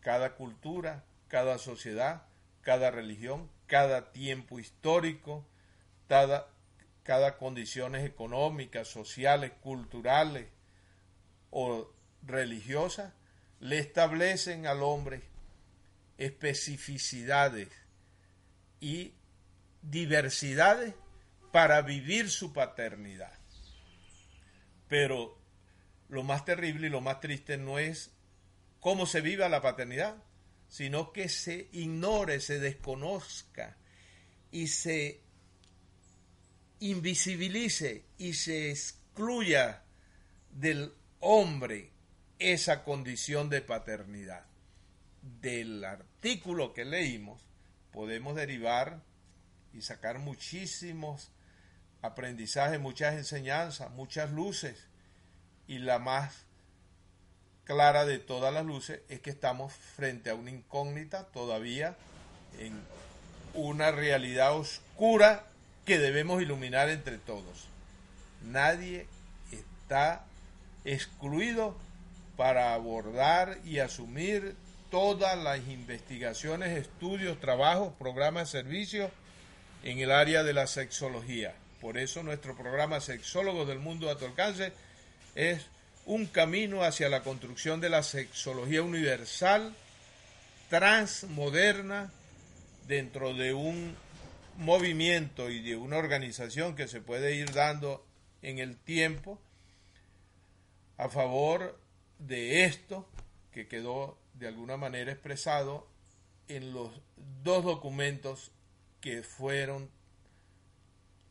cada 0.00 0.36
cultura, 0.36 1.04
cada 1.26 1.58
sociedad, 1.58 2.22
cada 2.62 2.90
religión, 2.90 3.50
cada 3.66 4.12
tiempo 4.12 4.60
histórico, 4.60 5.44
cada, 6.06 6.48
cada 7.02 7.36
condiciones 7.36 8.06
económicas, 8.06 8.86
sociales, 8.88 9.52
culturales 9.60 10.46
o 11.50 11.90
religiosas, 12.22 13.12
le 13.60 13.78
establecen 13.78 14.66
al 14.66 14.82
hombre 14.82 15.22
especificidades 16.16 17.68
y 18.80 19.14
diversidades 19.82 20.94
para 21.50 21.82
vivir 21.82 22.30
su 22.30 22.52
paternidad. 22.52 23.32
Pero 24.88 25.38
lo 26.08 26.22
más 26.22 26.44
terrible 26.44 26.86
y 26.86 26.90
lo 26.90 27.00
más 27.00 27.20
triste 27.20 27.58
no 27.58 27.78
es 27.78 28.10
cómo 28.80 29.06
se 29.06 29.20
viva 29.20 29.48
la 29.48 29.60
paternidad, 29.60 30.16
sino 30.68 31.12
que 31.12 31.28
se 31.28 31.68
ignore, 31.72 32.40
se 32.40 32.58
desconozca 32.58 33.76
y 34.50 34.68
se 34.68 35.20
invisibilice 36.80 38.04
y 38.18 38.34
se 38.34 38.70
excluya 38.70 39.82
del 40.50 40.94
hombre 41.20 41.92
esa 42.38 42.84
condición 42.84 43.48
de 43.48 43.62
paternidad. 43.62 44.46
Del 45.22 45.84
artículo 45.84 46.72
que 46.72 46.84
leímos 46.84 47.42
podemos 47.92 48.36
derivar 48.36 49.02
y 49.72 49.82
sacar 49.82 50.18
muchísimos 50.18 51.30
aprendizajes, 52.02 52.80
muchas 52.80 53.14
enseñanzas, 53.14 53.90
muchas 53.90 54.30
luces 54.30 54.86
y 55.66 55.78
la 55.78 55.98
más 55.98 56.44
clara 57.64 58.06
de 58.06 58.18
todas 58.18 58.52
las 58.52 58.64
luces 58.64 59.00
es 59.08 59.20
que 59.20 59.30
estamos 59.30 59.72
frente 59.72 60.30
a 60.30 60.34
una 60.34 60.50
incógnita 60.50 61.24
todavía 61.26 61.96
en 62.58 62.80
una 63.54 63.90
realidad 63.90 64.56
oscura 64.56 65.44
que 65.84 65.98
debemos 65.98 66.40
iluminar 66.40 66.88
entre 66.88 67.18
todos. 67.18 67.68
Nadie 68.42 69.06
está 69.52 70.24
excluido 70.84 71.76
para 72.36 72.72
abordar 72.72 73.58
y 73.64 73.80
asumir 73.80 74.56
todas 74.90 75.36
las 75.36 75.58
investigaciones, 75.68 76.78
estudios, 76.78 77.40
trabajos, 77.40 77.92
programas, 77.98 78.48
servicios 78.48 79.10
en 79.82 79.98
el 79.98 80.10
área 80.10 80.42
de 80.42 80.54
la 80.54 80.66
sexología. 80.66 81.54
Por 81.80 81.98
eso 81.98 82.22
nuestro 82.22 82.56
programa 82.56 83.00
Sexólogos 83.00 83.68
del 83.68 83.78
Mundo 83.78 84.10
a 84.10 84.18
tu 84.18 84.24
alcance 84.24 84.72
es 85.34 85.66
un 86.06 86.26
camino 86.26 86.82
hacia 86.82 87.08
la 87.08 87.22
construcción 87.22 87.80
de 87.80 87.90
la 87.90 88.02
sexología 88.02 88.82
universal, 88.82 89.74
transmoderna, 90.70 92.10
dentro 92.86 93.34
de 93.34 93.52
un 93.52 93.94
movimiento 94.56 95.50
y 95.50 95.60
de 95.60 95.76
una 95.76 95.98
organización 95.98 96.74
que 96.74 96.88
se 96.88 97.00
puede 97.00 97.36
ir 97.36 97.52
dando 97.52 98.04
en 98.42 98.58
el 98.58 98.76
tiempo 98.76 99.38
a 100.96 101.08
favor 101.08 101.78
de 102.18 102.64
esto 102.64 103.08
que 103.52 103.68
quedó 103.68 104.18
de 104.34 104.48
alguna 104.48 104.76
manera 104.76 105.12
expresado 105.12 105.86
en 106.48 106.72
los 106.72 106.90
dos 107.44 107.64
documentos 107.64 108.50
que 109.00 109.22
fueron 109.22 109.90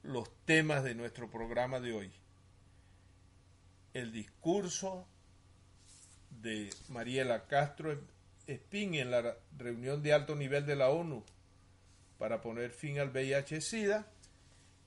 los 0.08 0.30
temas 0.46 0.84
de 0.86 0.96
nuestro 0.96 1.30
programa 1.30 1.82
de 1.82 1.92
hoy. 1.92 2.12
El 3.94 4.14
discurso 4.14 5.06
de 6.42 6.70
Mariela 6.88 7.46
Castro 7.48 8.00
Espín 8.48 8.96
en 8.96 9.12
la 9.12 9.36
reunión 9.58 10.02
de 10.02 10.14
alto 10.14 10.36
nivel 10.36 10.66
de 10.66 10.78
la 10.78 10.90
ONU 10.90 11.26
para 12.18 12.40
poner 12.42 12.72
fin 12.72 13.00
al 13.00 13.12
VIH-Sida 13.12 14.08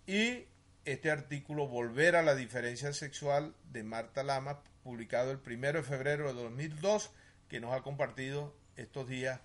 y 0.07 0.47
este 0.87 1.11
artículo 1.11 1.69
Volver 1.69 2.17
a 2.17 2.23
la 2.23 2.35
diferencia 2.35 2.95
sexual 2.95 3.55
de 3.71 3.83
Marta 3.83 4.23
Lama, 4.23 4.63
publicado 4.83 5.31
el 5.33 5.41
1 5.47 5.73
de 5.73 5.83
febrero 5.83 6.29
de 6.29 6.43
2002, 6.43 7.11
que 7.49 7.61
nos 7.61 7.75
ha 7.75 7.83
compartido 7.83 8.55
estos 8.77 9.07
días 9.07 9.41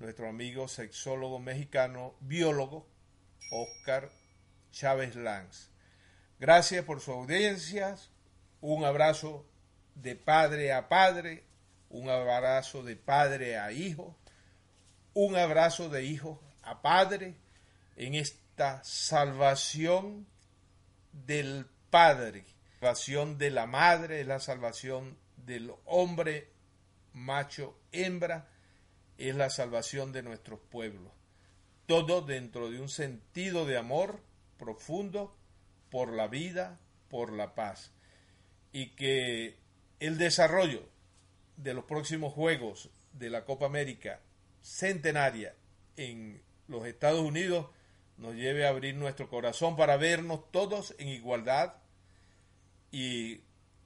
nuestro 0.00 0.28
amigo 0.28 0.66
sexólogo 0.66 1.38
mexicano, 1.38 2.14
biólogo, 2.20 2.88
Oscar 3.52 4.10
Chávez 4.72 5.14
Lanz. 5.16 5.70
Gracias 6.38 6.84
por 6.84 7.00
su 7.00 7.12
audiencia, 7.12 7.96
un 8.60 8.84
abrazo 8.84 9.46
de 9.94 10.16
padre 10.16 10.72
a 10.72 10.88
padre, 10.88 11.44
un 11.88 12.10
abrazo 12.10 12.82
de 12.82 12.96
padre 12.96 13.58
a 13.58 13.72
hijo, 13.72 14.16
un 15.14 15.36
abrazo 15.36 15.88
de 15.88 16.04
hijo 16.04 16.42
a 16.62 16.82
padre 16.82 17.36
en 17.96 18.14
esta 18.14 18.82
salvación 18.84 20.26
del 21.12 21.66
padre, 21.90 22.44
salvación 22.80 23.38
de 23.38 23.50
la 23.50 23.66
madre, 23.66 24.20
es 24.20 24.26
la 24.26 24.40
salvación 24.40 25.16
del 25.36 25.72
hombre 25.86 26.50
macho 27.14 27.78
hembra, 27.92 28.48
es 29.16 29.34
la 29.34 29.48
salvación 29.48 30.12
de 30.12 30.22
nuestros 30.22 30.60
pueblos. 30.60 31.12
Todo 31.86 32.20
dentro 32.20 32.70
de 32.70 32.80
un 32.80 32.88
sentido 32.88 33.64
de 33.64 33.78
amor 33.78 34.20
profundo 34.58 35.36
por 35.90 36.12
la 36.12 36.28
vida, 36.28 36.78
por 37.08 37.32
la 37.32 37.54
paz. 37.54 37.92
Y 38.72 38.90
que 38.90 39.56
el 40.00 40.18
desarrollo 40.18 40.88
de 41.56 41.74
los 41.74 41.84
próximos 41.84 42.32
Juegos 42.32 42.90
de 43.12 43.30
la 43.30 43.44
Copa 43.44 43.66
América 43.66 44.20
centenaria 44.62 45.54
en 45.96 46.42
los 46.68 46.86
Estados 46.86 47.20
Unidos 47.20 47.68
nos 48.18 48.34
lleve 48.34 48.66
a 48.66 48.70
abrir 48.70 48.94
nuestro 48.94 49.28
corazón 49.28 49.76
para 49.76 49.96
vernos 49.96 50.50
todos 50.50 50.94
en 50.98 51.08
igualdad 51.08 51.74
y 52.90 53.40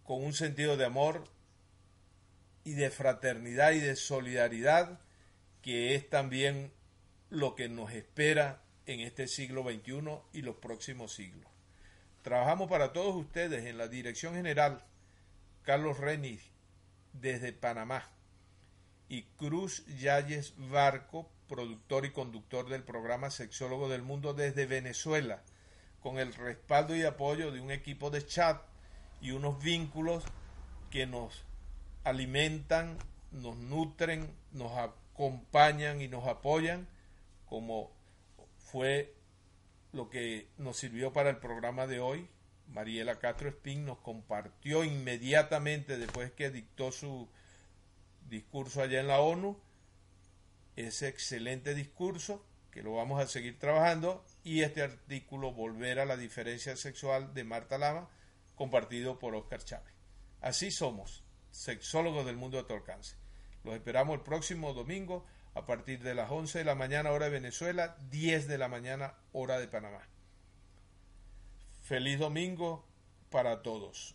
con 0.05 0.25
un 0.25 0.33
sentido 0.33 0.77
de 0.77 0.85
amor 0.85 1.25
y 2.65 2.73
de 2.73 2.91
fraternidad 2.91 3.73
y 3.73 3.81
de 3.81 3.97
solidaridad 3.97 5.01
que 5.63 5.95
es 5.95 6.09
también 6.09 6.73
lo 7.29 7.55
que 7.55 7.69
nos 7.69 7.93
espera 7.93 8.63
en 8.93 9.01
este 9.01 9.29
siglo 9.29 9.63
XXI 9.63 10.19
y 10.33 10.43
los 10.43 10.57
próximos 10.57 11.13
siglos. 11.13 11.47
Trabajamos 12.23 12.69
para 12.69 12.93
todos 12.93 13.15
ustedes 13.15 13.65
en 13.67 13.79
la 13.79 13.87
Dirección 13.87 14.35
General 14.35 14.85
Carlos 15.63 15.99
Reni 15.99 16.41
desde 17.13 17.53
Panamá 17.53 18.11
y 19.09 19.23
Cruz 19.39 19.87
Yalles 19.87 20.55
Barco, 20.57 21.31
productor 21.49 22.05
y 22.05 22.11
conductor 22.11 22.69
del 22.69 22.83
programa 22.83 23.31
Sexólogo 23.31 23.89
del 23.89 24.03
Mundo 24.03 24.35
desde 24.35 24.67
Venezuela, 24.67 25.43
con 26.01 26.19
el 26.19 26.35
respaldo 26.35 26.97
y 26.97 27.05
apoyo 27.05 27.53
de 27.53 27.61
un 27.61 27.71
equipo 27.71 28.11
de 28.11 28.27
chat 28.27 28.61
y 29.21 29.31
unos 29.31 29.63
vínculos 29.63 30.25
que 30.91 31.07
nos 31.07 31.45
alimentan, 32.03 32.99
nos 33.31 33.57
nutren, 33.57 34.35
nos 34.51 34.73
acompañan 34.77 36.01
y 36.01 36.09
nos 36.09 36.27
apoyan, 36.27 36.89
como 37.47 38.00
fue 38.71 39.15
lo 39.93 40.09
que 40.09 40.49
nos 40.59 40.77
sirvió 40.77 41.13
para 41.13 41.31
el 41.31 41.39
programa 41.39 41.87
de 41.87 42.01
hoy. 42.01 42.29
Mariela 42.69 43.19
Castro 43.19 43.49
Espín 43.49 43.85
nos 43.85 43.99
compartió 43.99 44.85
inmediatamente 44.85 45.99
después 45.99 46.31
que 46.33 46.51
dictó 46.51 46.93
su 46.93 47.29
discurso 48.29 48.81
allá 48.81 49.01
en 49.01 49.09
la 49.09 49.21
ONU, 49.21 49.59
ese 50.77 51.09
excelente 51.09 51.75
discurso 51.75 52.45
que 52.71 52.83
lo 52.83 52.95
vamos 52.95 53.21
a 53.21 53.27
seguir 53.27 53.59
trabajando 53.59 54.25
y 54.45 54.63
este 54.63 54.83
artículo 54.83 55.53
Volver 55.53 55.99
a 55.99 56.05
la 56.05 56.17
diferencia 56.17 56.77
sexual 56.77 57.35
de 57.35 57.43
Marta 57.43 57.77
Lama 57.77 58.09
compartido 58.55 59.19
por 59.19 59.35
Oscar 59.35 59.65
Chávez. 59.65 59.93
Así 60.41 60.71
somos, 60.71 61.25
sexólogos 61.51 62.25
del 62.25 62.37
mundo 62.37 62.59
de 62.59 62.65
tu 62.65 62.75
alcance. 62.75 63.17
Los 63.65 63.75
esperamos 63.75 64.15
el 64.15 64.23
próximo 64.23 64.73
domingo 64.73 65.27
a 65.55 65.67
partir 65.67 66.03
de 66.03 66.15
las 66.15 66.31
11 66.31 66.59
de 66.59 66.65
la 66.65 66.75
mañana 66.75 67.11
hora 67.11 67.27
de 67.27 67.33
Venezuela, 67.33 67.97
10 68.11 68.49
de 68.49 68.59
la 68.59 68.69
mañana 68.69 69.15
hora 69.33 69.59
de 69.59 69.69
Panamá. 69.69 70.07
Feliz 71.83 72.19
domingo 72.19 72.85
para 73.31 73.63
todos. 73.63 74.15